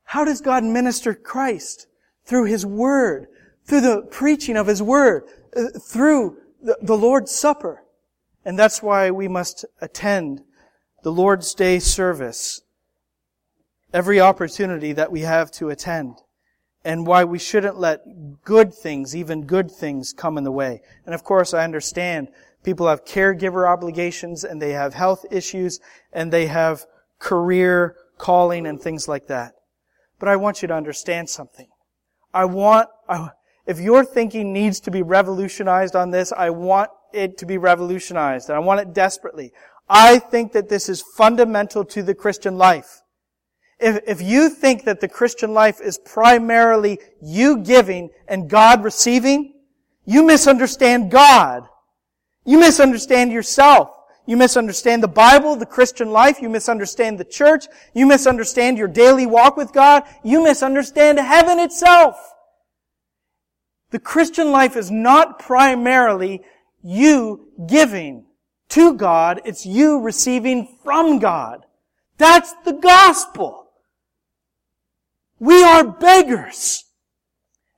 How 0.05 0.23
does 0.23 0.41
God 0.41 0.63
minister 0.63 1.13
Christ? 1.13 1.87
Through 2.25 2.45
His 2.45 2.65
Word, 2.65 3.27
through 3.65 3.81
the 3.81 4.01
preaching 4.09 4.57
of 4.57 4.67
His 4.67 4.81
Word, 4.81 5.23
uh, 5.55 5.79
through 5.79 6.37
the 6.61 6.97
Lord's 6.97 7.31
Supper. 7.31 7.83
And 8.43 8.57
that's 8.57 8.81
why 8.81 9.11
we 9.11 9.27
must 9.27 9.65
attend 9.81 10.41
the 11.03 11.11
Lord's 11.11 11.53
Day 11.53 11.79
service 11.79 12.61
every 13.93 14.19
opportunity 14.19 14.91
that 14.93 15.11
we 15.11 15.21
have 15.21 15.51
to 15.51 15.69
attend 15.69 16.17
and 16.85 17.07
why 17.07 17.23
we 17.23 17.39
shouldn't 17.39 17.79
let 17.79 18.43
good 18.43 18.71
things, 18.71 19.15
even 19.15 19.47
good 19.47 19.71
things, 19.71 20.13
come 20.13 20.37
in 20.37 20.43
the 20.43 20.51
way. 20.51 20.81
And 21.05 21.15
of 21.15 21.23
course, 21.23 21.51
I 21.53 21.63
understand 21.63 22.29
people 22.63 22.87
have 22.87 23.03
caregiver 23.03 23.67
obligations 23.67 24.43
and 24.43 24.61
they 24.61 24.73
have 24.73 24.93
health 24.93 25.25
issues 25.31 25.79
and 26.13 26.31
they 26.31 26.45
have 26.45 26.85
career 27.19 27.95
calling 28.19 28.67
and 28.67 28.79
things 28.79 29.07
like 29.07 29.25
that. 29.27 29.53
But 30.19 30.29
I 30.29 30.35
want 30.35 30.61
you 30.61 30.67
to 30.67 30.75
understand 30.75 31.27
something. 31.27 31.67
I 32.33 32.45
want, 32.45 32.87
I, 33.09 33.29
if 33.65 33.79
your 33.79 34.05
thinking 34.05 34.53
needs 34.53 34.79
to 34.81 34.91
be 34.91 35.01
revolutionized 35.01 35.95
on 35.95 36.11
this, 36.11 36.31
I 36.31 36.51
want 36.51 36.91
it 37.11 37.39
to 37.39 37.47
be 37.47 37.57
revolutionized 37.57 38.49
and 38.49 38.55
I 38.55 38.59
want 38.59 38.81
it 38.81 38.93
desperately. 38.93 39.51
I 39.89 40.19
think 40.19 40.51
that 40.51 40.69
this 40.69 40.87
is 40.87 41.03
fundamental 41.17 41.83
to 41.85 42.03
the 42.03 42.13
Christian 42.13 42.59
life. 42.59 43.01
If, 43.79 44.03
if 44.07 44.21
you 44.21 44.49
think 44.49 44.85
that 44.85 45.01
the 45.01 45.07
Christian 45.07 45.53
life 45.53 45.81
is 45.81 45.97
primarily 45.97 46.99
you 47.21 47.57
giving 47.57 48.09
and 48.27 48.49
God 48.49 48.83
receiving, 48.83 49.53
you 50.05 50.23
misunderstand 50.23 51.11
God. 51.11 51.67
You 52.45 52.59
misunderstand 52.59 53.31
yourself. 53.31 53.91
You 54.27 54.37
misunderstand 54.37 55.03
the 55.03 55.07
Bible, 55.07 55.55
the 55.55 55.65
Christian 55.65 56.11
life. 56.11 56.41
You 56.41 56.49
misunderstand 56.49 57.19
the 57.19 57.25
church. 57.25 57.65
You 57.93 58.05
misunderstand 58.05 58.77
your 58.77 58.87
daily 58.87 59.25
walk 59.25 59.57
with 59.57 59.71
God. 59.71 60.03
You 60.23 60.43
misunderstand 60.43 61.19
heaven 61.19 61.59
itself. 61.59 62.33
The 63.91 63.99
Christian 63.99 64.51
life 64.51 64.75
is 64.75 64.89
not 64.89 65.39
primarily 65.39 66.41
you 66.81 67.47
giving 67.67 68.25
to 68.69 68.93
God. 68.93 69.41
It's 69.45 69.65
you 69.65 70.01
receiving 70.01 70.77
from 70.83 71.19
God. 71.19 71.65
That's 72.17 72.53
the 72.63 72.73
gospel. 72.73 73.64
We 75.39 75.63
are 75.63 75.85
beggars. 75.85 76.85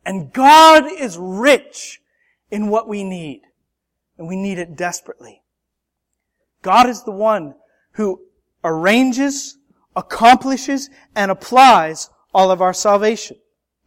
And 0.06 0.32
God 0.32 0.86
is 0.92 1.18
rich 1.18 2.02
in 2.50 2.70
what 2.70 2.88
we 2.88 3.04
need. 3.04 3.42
And 4.18 4.28
we 4.28 4.36
need 4.36 4.58
it 4.58 4.76
desperately. 4.76 5.42
God 6.62 6.90
is 6.90 7.04
the 7.04 7.12
one 7.12 7.56
who 7.94 8.22
arranges, 8.64 9.58
accomplishes, 9.96 10.90
and 11.16 11.30
applies 11.30 12.10
all 12.34 12.52
of 12.52 12.62
our 12.62 12.74
salvation. 12.74 13.38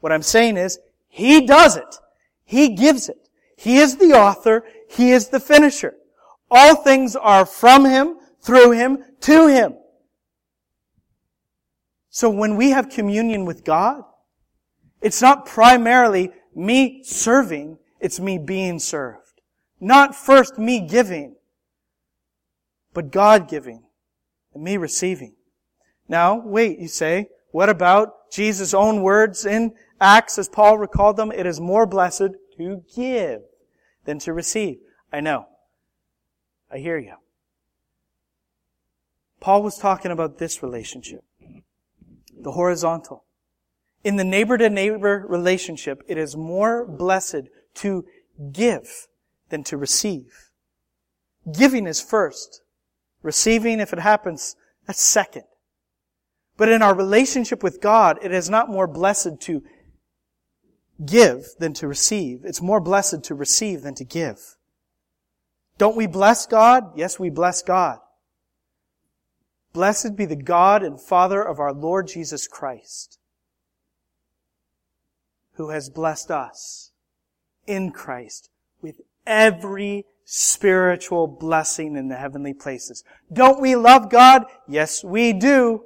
What 0.01 0.13
I'm 0.13 0.23
saying 0.23 0.57
is, 0.57 0.79
He 1.09 1.47
does 1.47 1.77
it. 1.77 1.97
He 2.45 2.75
gives 2.75 3.09
it. 3.09 3.29
He 3.57 3.79
is 3.79 3.97
the 3.97 4.13
author. 4.13 4.65
He 4.89 5.13
is 5.13 5.29
the 5.29 5.41
finisher. 5.41 5.95
All 6.51 6.77
things 6.77 7.15
are 7.17 7.47
from 7.47 7.85
Him, 7.85 8.17
through 8.41 8.73
Him, 8.73 9.05
to 9.23 9.49
Him. 9.49 9.75
So 12.11 12.29
when 12.29 12.57
we 12.57 12.71
have 12.71 12.89
communion 12.91 13.45
with 13.45 13.65
God, 13.65 14.03
it's 15.01 15.23
not 15.23 15.47
primarily 15.47 16.33
me 16.55 17.03
serving, 17.05 17.79
it's 18.01 18.19
me 18.19 18.37
being 18.37 18.81
served. 18.81 19.41
Not 19.81 20.15
first 20.15 20.59
me 20.59 20.81
giving, 20.87 21.37
but 22.93 23.13
God 23.13 23.49
giving 23.49 23.85
and 24.53 24.65
me 24.65 24.77
receiving. 24.77 25.35
Now, 26.09 26.43
wait, 26.45 26.81
you 26.81 26.89
say, 26.89 27.29
what 27.53 27.69
about 27.69 28.31
Jesus' 28.33 28.75
own 28.75 29.03
words 29.03 29.47
in 29.47 29.73
Acts 30.01 30.39
as 30.39 30.49
Paul 30.49 30.79
recalled 30.79 31.17
them? 31.17 31.31
It 31.31 31.47
is 31.47 31.61
more 31.61 31.87
blessed 31.87 32.31
to 32.59 32.83
give 32.95 33.43
than 34.05 34.19
to 34.21 34.33
receive. 34.33 34.79
I 35.13 35.21
know. 35.21 35.47
I 36.71 36.79
hear 36.79 36.99
you. 36.99 37.15
Paul 39.41 39.63
was 39.63 39.79
talking 39.79 40.11
about 40.11 40.39
this 40.39 40.63
relationship. 40.63 41.25
The 42.43 42.53
horizontal. 42.53 43.25
In 44.03 44.17
the 44.17 44.25
neighbor 44.25 44.57
to 44.57 44.71
neighbor 44.71 45.27
relationship, 45.29 46.03
it 46.09 46.17
is 46.17 46.37
more 46.37 46.87
blessed 46.87 47.49
to 47.75 48.05
give 48.53 49.09
than 49.51 49.63
to 49.65 49.77
receive. 49.77 50.51
Giving 51.53 51.87
is 51.87 52.01
first. 52.01 52.63
Receiving, 53.23 53.81
if 53.81 53.93
it 53.93 53.99
happens, 53.99 54.57
that's 54.87 55.03
second. 55.03 55.45
But 56.57 56.71
in 56.71 56.83
our 56.83 56.95
relationship 56.95 57.63
with 57.63 57.81
God, 57.81 58.19
it 58.23 58.33
is 58.33 58.49
not 58.49 58.69
more 58.69 58.87
blessed 58.87 59.41
to 59.41 59.63
give 61.05 61.47
than 61.59 61.73
to 61.75 61.89
receive. 61.89 62.41
It's 62.45 62.63
more 62.63 62.81
blessed 62.81 63.23
to 63.25 63.35
receive 63.35 63.83
than 63.83 63.95
to 63.95 64.05
give. 64.05 64.57
Don't 65.79 65.97
we 65.97 66.07
bless 66.07 66.47
God? 66.47 66.93
Yes, 66.97 67.19
we 67.19 67.31
bless 67.31 67.63
God. 67.63 67.99
Blessed 69.73 70.17
be 70.17 70.25
the 70.25 70.37
God 70.37 70.83
and 70.83 71.01
Father 71.01 71.43
of 71.43 71.61
our 71.61 71.73
Lord 71.73 72.09
Jesus 72.09 72.49
Christ, 72.49 73.19
who 75.55 75.71
has 75.71 75.89
blessed 75.89 76.31
us 76.31 76.91
in 77.67 77.93
Christ 77.93 78.51
with 78.83 79.01
every 79.27 80.07
spiritual 80.25 81.27
blessing 81.27 81.97
in 81.97 82.09
the 82.09 82.17
heavenly 82.17 82.55
places. 82.55 83.05
Don't 83.33 83.61
we 83.61 83.77
love 83.77 84.11
God? 84.11 84.45
Yes, 84.69 85.05
we 85.05 85.33
do. 85.33 85.85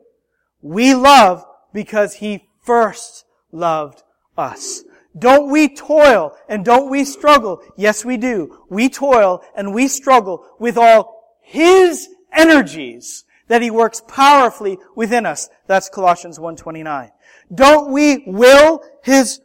We 0.63 0.95
love 0.95 1.45
because 1.73 2.15
He 2.15 2.49
first 2.63 3.25
loved 3.53 4.03
us. 4.37 4.83
Don't 5.17 5.51
we 5.51 5.75
toil 5.75 6.37
and 6.49 6.65
don't 6.65 6.91
we 6.91 7.05
struggle? 7.05 7.63
Yes, 7.77 8.05
we 8.05 8.17
do. 8.17 8.65
We 8.69 8.89
toil 8.89 9.43
and 9.55 9.75
we 9.75 9.89
struggle 9.89 10.47
with 10.59 10.77
all 10.77 11.39
His 11.43 12.09
energies 12.33 13.25
that 13.49 13.63
He 13.63 13.71
works 13.71 14.03
powerfully 14.07 14.79
within 14.95 15.27
us. 15.27 15.49
That's 15.67 15.89
Colossians 15.89 16.39
1.29. 16.39 17.11
Don't 17.55 17.93
we 17.93 18.25
will 18.27 18.83
His 19.03 19.41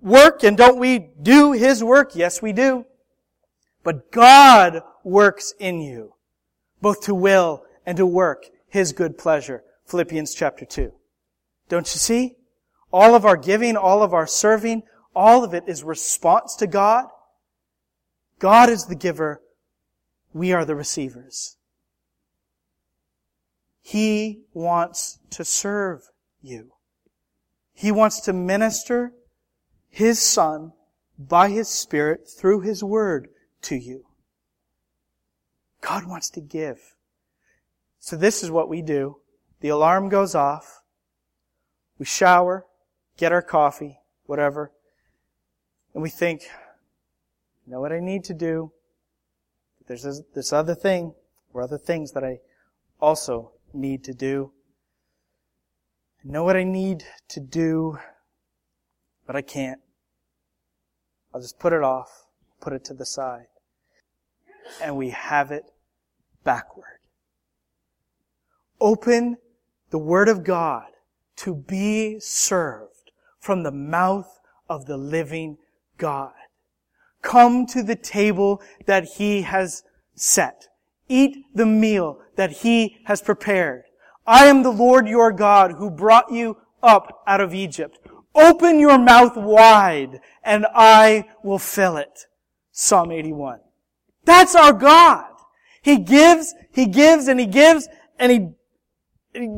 work 0.00 0.42
and 0.42 0.56
don't 0.56 0.78
we 0.78 1.10
do 1.20 1.52
His 1.52 1.84
work? 1.84 2.14
Yes, 2.14 2.42
we 2.42 2.52
do. 2.52 2.86
But 3.82 4.10
God 4.10 4.82
works 5.04 5.54
in 5.58 5.80
you, 5.80 6.14
both 6.82 7.00
to 7.02 7.14
will 7.14 7.64
and 7.86 7.96
to 7.96 8.06
work 8.06 8.46
His 8.68 8.92
good 8.92 9.16
pleasure. 9.16 9.62
Philippians 9.86 10.34
chapter 10.34 10.64
2. 10.64 10.92
Don't 11.68 11.94
you 11.94 11.98
see? 11.98 12.36
All 12.92 13.14
of 13.14 13.24
our 13.24 13.36
giving, 13.36 13.76
all 13.76 14.02
of 14.02 14.12
our 14.12 14.26
serving, 14.26 14.82
all 15.14 15.44
of 15.44 15.54
it 15.54 15.64
is 15.66 15.82
response 15.82 16.56
to 16.56 16.66
God. 16.66 17.06
God 18.38 18.68
is 18.68 18.86
the 18.86 18.94
giver. 18.94 19.40
We 20.32 20.52
are 20.52 20.64
the 20.64 20.74
receivers. 20.74 21.56
He 23.82 24.42
wants 24.52 25.18
to 25.30 25.44
serve 25.44 26.10
you. 26.42 26.72
He 27.72 27.90
wants 27.90 28.20
to 28.22 28.32
minister 28.32 29.12
His 29.88 30.20
Son 30.20 30.72
by 31.18 31.48
His 31.48 31.68
Spirit 31.68 32.28
through 32.28 32.60
His 32.60 32.84
Word 32.84 33.28
to 33.62 33.76
you. 33.76 34.06
God 35.80 36.06
wants 36.06 36.30
to 36.30 36.40
give. 36.40 36.94
So 37.98 38.16
this 38.16 38.42
is 38.42 38.50
what 38.50 38.68
we 38.68 38.82
do. 38.82 39.16
The 39.60 39.68
alarm 39.68 40.08
goes 40.08 40.34
off. 40.34 40.82
We 41.98 42.06
shower, 42.06 42.66
get 43.16 43.32
our 43.32 43.42
coffee, 43.42 43.98
whatever, 44.24 44.72
and 45.92 46.02
we 46.02 46.08
think, 46.08 46.42
you 47.66 47.72
know 47.72 47.80
what 47.80 47.92
I 47.92 48.00
need 48.00 48.24
to 48.24 48.34
do? 48.34 48.72
There's 49.86 50.04
this, 50.04 50.22
this 50.34 50.52
other 50.52 50.74
thing, 50.74 51.14
or 51.52 51.62
other 51.62 51.78
things 51.78 52.12
that 52.12 52.24
I 52.24 52.38
also 53.00 53.52
need 53.72 54.04
to 54.04 54.14
do. 54.14 54.52
I 56.24 56.30
know 56.30 56.44
what 56.44 56.56
I 56.56 56.64
need 56.64 57.04
to 57.28 57.40
do, 57.40 57.98
but 59.26 59.36
I 59.36 59.42
can't. 59.42 59.80
I'll 61.34 61.40
just 61.40 61.58
put 61.58 61.72
it 61.72 61.82
off, 61.82 62.26
put 62.60 62.72
it 62.72 62.84
to 62.86 62.94
the 62.94 63.06
side 63.06 63.46
and 64.80 64.96
we 64.96 65.10
have 65.10 65.50
it 65.50 65.64
backward. 66.44 67.00
Open 68.80 69.36
the 69.90 69.98
Word 69.98 70.28
of 70.28 70.44
God 70.44 70.86
to 71.36 71.54
be 71.54 72.18
served 72.20 73.12
from 73.38 73.62
the 73.62 73.72
mouth 73.72 74.38
of 74.68 74.86
the 74.86 74.96
living 74.96 75.58
God. 75.98 76.32
Come 77.22 77.66
to 77.66 77.82
the 77.82 77.96
table 77.96 78.62
that 78.86 79.04
He 79.16 79.42
has 79.42 79.82
set. 80.14 80.68
Eat 81.10 81.44
the 81.54 81.66
meal 81.66 82.20
that 82.36 82.52
He 82.52 82.98
has 83.04 83.20
prepared. 83.20 83.82
I 84.26 84.46
am 84.46 84.62
the 84.62 84.70
Lord 84.70 85.08
your 85.08 85.32
God 85.32 85.72
who 85.72 85.90
brought 85.90 86.32
you 86.32 86.56
up 86.82 87.22
out 87.26 87.40
of 87.40 87.52
Egypt. 87.52 87.98
Open 88.34 88.78
your 88.78 88.96
mouth 88.96 89.36
wide 89.36 90.20
and 90.44 90.66
I 90.72 91.24
will 91.42 91.58
fill 91.58 91.96
it. 91.96 92.26
Psalm 92.70 93.10
81. 93.10 93.58
That's 94.24 94.54
our 94.54 94.72
God. 94.72 95.26
He 95.82 95.98
gives, 95.98 96.54
He 96.72 96.86
gives, 96.86 97.26
and 97.26 97.40
He 97.40 97.46
gives, 97.46 97.88
and 98.18 98.30
He, 98.32 98.50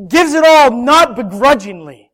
gives 0.09 0.33
it 0.33 0.45
all 0.45 0.71
not 0.71 1.17
begrudgingly. 1.17 2.11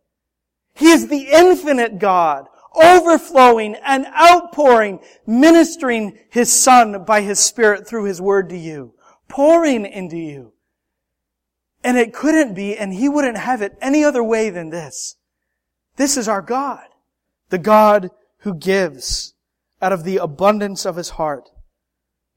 He 0.75 0.91
is 0.91 1.09
the 1.09 1.29
infinite 1.31 1.99
God, 1.99 2.47
overflowing 2.75 3.77
and 3.85 4.07
outpouring, 4.07 5.01
ministering 5.27 6.19
His 6.31 6.53
Son 6.53 7.05
by 7.05 7.21
His 7.21 7.39
Spirit 7.39 7.87
through 7.87 8.05
His 8.05 8.21
Word 8.21 8.49
to 8.51 8.57
you, 8.57 8.95
pouring 9.29 9.87
into 9.87 10.17
you. 10.17 10.53
And 11.85 11.97
it 11.97 12.13
couldn't 12.13 12.55
be, 12.55 12.77
and 12.77 12.93
He 12.93 13.09
wouldn't 13.09 13.39
have 13.39 13.63
it 13.63 13.77
any 13.81 14.03
other 14.03 14.23
way 14.25 14.51
than 14.51 14.71
this. 14.71 15.17
This 15.97 16.17
is 16.17 16.29
our 16.29 16.43
God, 16.43 16.87
the 17.51 17.59
God 17.59 18.11
who 18.39 18.55
gives 18.55 19.35
out 19.81 19.93
of 19.93 20.05
the 20.05 20.17
abundance 20.17 20.85
of 20.85 20.97
His 20.97 21.11
heart 21.11 21.51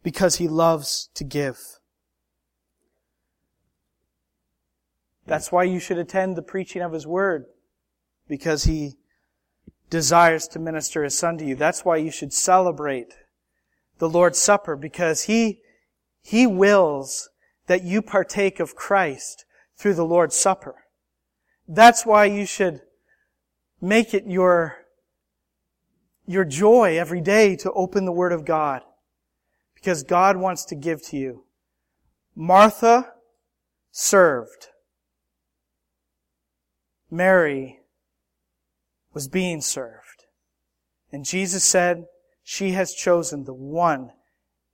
because 0.04 0.36
he 0.36 0.48
loves 0.48 1.10
to 1.16 1.24
give. 1.24 1.60
That's 5.28 5.52
why 5.52 5.64
you 5.64 5.80
should 5.80 5.98
attend 5.98 6.36
the 6.36 6.42
preaching 6.42 6.82
of 6.82 6.94
his 6.94 7.06
word, 7.06 7.46
because 8.28 8.64
he 8.64 8.94
desires 9.90 10.48
to 10.50 10.60
minister 10.60 11.04
his 11.04 11.18
son 11.18 11.38
to 11.38 11.46
you. 11.46 11.56
That's 11.56 11.86
why 11.86 11.98
you 11.98 12.12
should 12.12 12.34
celebrate 12.34 13.14
the 14.00 14.10
Lord's 14.10 14.40
Supper, 14.40 14.76
because 14.76 15.24
he, 15.24 15.60
he 16.22 16.46
wills 16.46 17.30
that 17.68 17.84
you 17.84 18.02
partake 18.02 18.60
of 18.60 18.76
Christ 18.76 19.46
through 19.78 19.96
the 19.96 20.06
Lord's 20.06 20.36
Supper. 20.36 20.76
That's 21.68 22.06
why 22.06 22.26
you 22.26 22.46
should 22.46 22.82
make 23.80 24.14
it 24.14 24.26
your, 24.28 24.78
your 26.26 26.46
joy 26.46 26.98
every 27.00 27.22
day 27.22 27.56
to 27.58 27.72
open 27.72 28.06
the 28.06 28.12
Word 28.12 28.34
of 28.34 28.46
God. 28.46 28.82
Because 29.74 30.04
God 30.04 30.38
wants 30.38 30.64
to 30.66 30.76
give 30.76 31.02
to 31.08 31.18
you. 31.18 31.46
Martha 32.36 33.14
served. 33.92 34.68
Mary 37.10 37.80
was 39.14 39.28
being 39.28 39.60
served. 39.60 40.26
And 41.12 41.26
Jesus 41.26 41.64
said, 41.64 42.06
she 42.44 42.72
has 42.72 42.94
chosen 42.94 43.44
the 43.44 43.54
one 43.54 44.12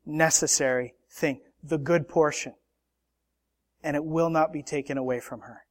necessary 0.05 0.93
thing, 1.17 1.41
the 1.63 1.77
good 1.77 2.07
portion. 2.07 2.53
And 3.83 3.95
it 3.95 4.05
will 4.05 4.29
not 4.29 4.53
be 4.53 4.63
taken 4.63 4.97
away 4.97 5.19
from 5.19 5.41
her. 5.41 5.61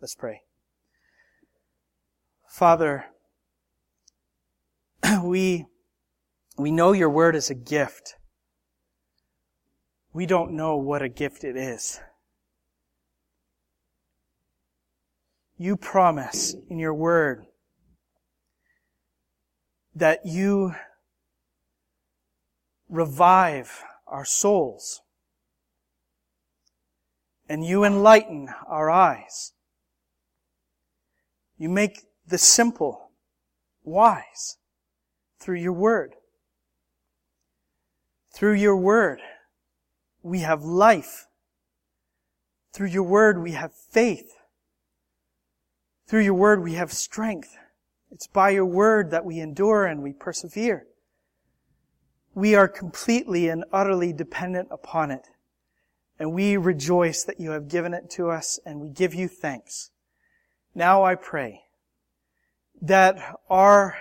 Let's 0.00 0.14
pray. 0.14 0.42
Father, 2.48 3.06
we, 5.22 5.66
we 6.56 6.70
know 6.70 6.92
your 6.92 7.10
word 7.10 7.36
is 7.36 7.50
a 7.50 7.54
gift. 7.54 8.16
We 10.12 10.26
don't 10.26 10.52
know 10.52 10.76
what 10.76 11.02
a 11.02 11.08
gift 11.08 11.44
it 11.44 11.56
is. 11.56 12.00
You 15.56 15.76
promise 15.76 16.56
in 16.68 16.78
your 16.78 16.94
word 16.94 17.44
that 19.94 20.20
you 20.24 20.74
revive 22.88 23.84
our 24.10 24.24
souls 24.24 25.00
and 27.50 27.64
you 27.64 27.84
enlighten 27.84 28.48
our 28.68 28.88
eyes. 28.88 29.54
You 31.58 31.68
make 31.68 32.02
the 32.24 32.38
simple 32.38 33.10
wise 33.82 34.56
through 35.40 35.58
your 35.58 35.72
word. 35.72 36.14
Through 38.32 38.54
your 38.54 38.76
word, 38.76 39.18
we 40.22 40.40
have 40.40 40.62
life. 40.62 41.26
Through 42.72 42.88
your 42.88 43.02
word, 43.02 43.42
we 43.42 43.52
have 43.52 43.72
faith. 43.74 44.30
Through 46.06 46.22
your 46.22 46.34
word, 46.34 46.62
we 46.62 46.74
have 46.74 46.92
strength. 46.92 47.56
It's 48.12 48.28
by 48.28 48.50
your 48.50 48.66
word 48.66 49.10
that 49.10 49.24
we 49.24 49.40
endure 49.40 49.86
and 49.86 50.04
we 50.04 50.12
persevere. 50.12 50.86
We 52.40 52.54
are 52.54 52.68
completely 52.68 53.50
and 53.50 53.66
utterly 53.70 54.14
dependent 54.14 54.68
upon 54.70 55.10
it. 55.10 55.28
And 56.18 56.32
we 56.32 56.56
rejoice 56.56 57.22
that 57.24 57.38
you 57.38 57.50
have 57.50 57.68
given 57.68 57.92
it 57.92 58.08
to 58.12 58.30
us 58.30 58.58
and 58.64 58.80
we 58.80 58.88
give 58.88 59.12
you 59.14 59.28
thanks. 59.28 59.90
Now 60.74 61.04
I 61.04 61.16
pray 61.16 61.64
that 62.80 63.36
our 63.50 63.98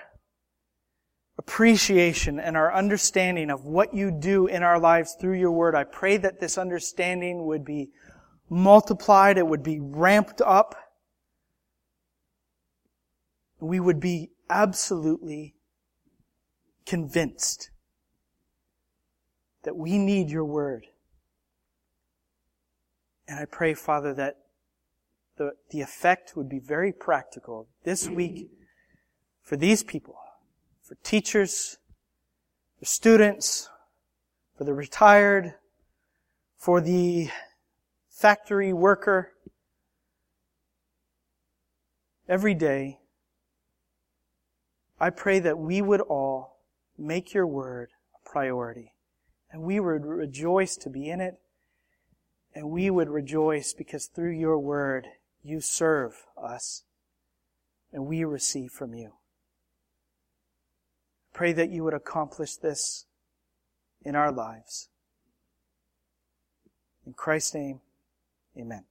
appreciation 1.37 2.39
and 2.39 2.55
our 2.55 2.73
understanding 2.73 3.49
of 3.49 3.65
what 3.65 3.93
you 3.93 4.09
do 4.09 4.47
in 4.47 4.63
our 4.63 4.79
lives 4.79 5.17
through 5.19 5.37
your 5.37 5.51
word, 5.51 5.75
I 5.75 5.83
pray 5.83 6.15
that 6.15 6.39
this 6.39 6.57
understanding 6.57 7.45
would 7.45 7.65
be 7.65 7.89
multiplied, 8.49 9.37
it 9.37 9.47
would 9.47 9.63
be 9.63 9.81
ramped 9.81 10.39
up, 10.39 10.75
we 13.59 13.81
would 13.81 13.99
be 13.99 14.31
absolutely 14.49 15.55
convinced 16.85 17.71
that 19.69 19.77
we 19.77 19.99
need 19.99 20.31
your 20.31 20.45
word. 20.45 20.87
And 23.27 23.37
I 23.37 23.45
pray, 23.45 23.75
Father, 23.75 24.15
that 24.15 24.37
the, 25.37 25.51
the 25.69 25.81
effect 25.81 26.35
would 26.35 26.49
be 26.49 26.57
very 26.57 26.91
practical 26.91 27.67
this 27.83 28.09
week 28.09 28.49
for 29.43 29.57
these 29.57 29.83
people, 29.83 30.15
for 30.81 30.95
teachers, 31.03 31.77
for 32.79 32.85
students, 32.85 33.69
for 34.57 34.63
the 34.63 34.73
retired, 34.73 35.53
for 36.57 36.81
the 36.81 37.29
factory 38.09 38.73
worker. 38.73 39.33
Every 42.27 42.55
day, 42.55 43.01
I 44.99 45.11
pray 45.11 45.37
that 45.37 45.59
we 45.59 45.79
would 45.83 46.01
all 46.01 46.57
make 46.97 47.35
your 47.35 47.45
word 47.45 47.89
a 48.15 48.27
priority. 48.27 48.93
And 49.51 49.63
we 49.63 49.79
would 49.79 50.05
rejoice 50.05 50.75
to 50.77 50.89
be 50.89 51.09
in 51.09 51.21
it. 51.21 51.39
And 52.53 52.69
we 52.69 52.89
would 52.89 53.09
rejoice 53.09 53.73
because 53.73 54.07
through 54.07 54.31
your 54.31 54.59
word, 54.59 55.07
you 55.43 55.61
serve 55.61 56.25
us. 56.37 56.83
And 57.91 58.05
we 58.05 58.23
receive 58.23 58.71
from 58.71 58.93
you. 58.93 59.13
Pray 61.33 61.53
that 61.53 61.69
you 61.69 61.83
would 61.83 61.93
accomplish 61.93 62.55
this 62.55 63.05
in 64.03 64.15
our 64.15 64.31
lives. 64.31 64.89
In 67.05 67.13
Christ's 67.13 67.55
name, 67.55 67.79
amen. 68.57 68.83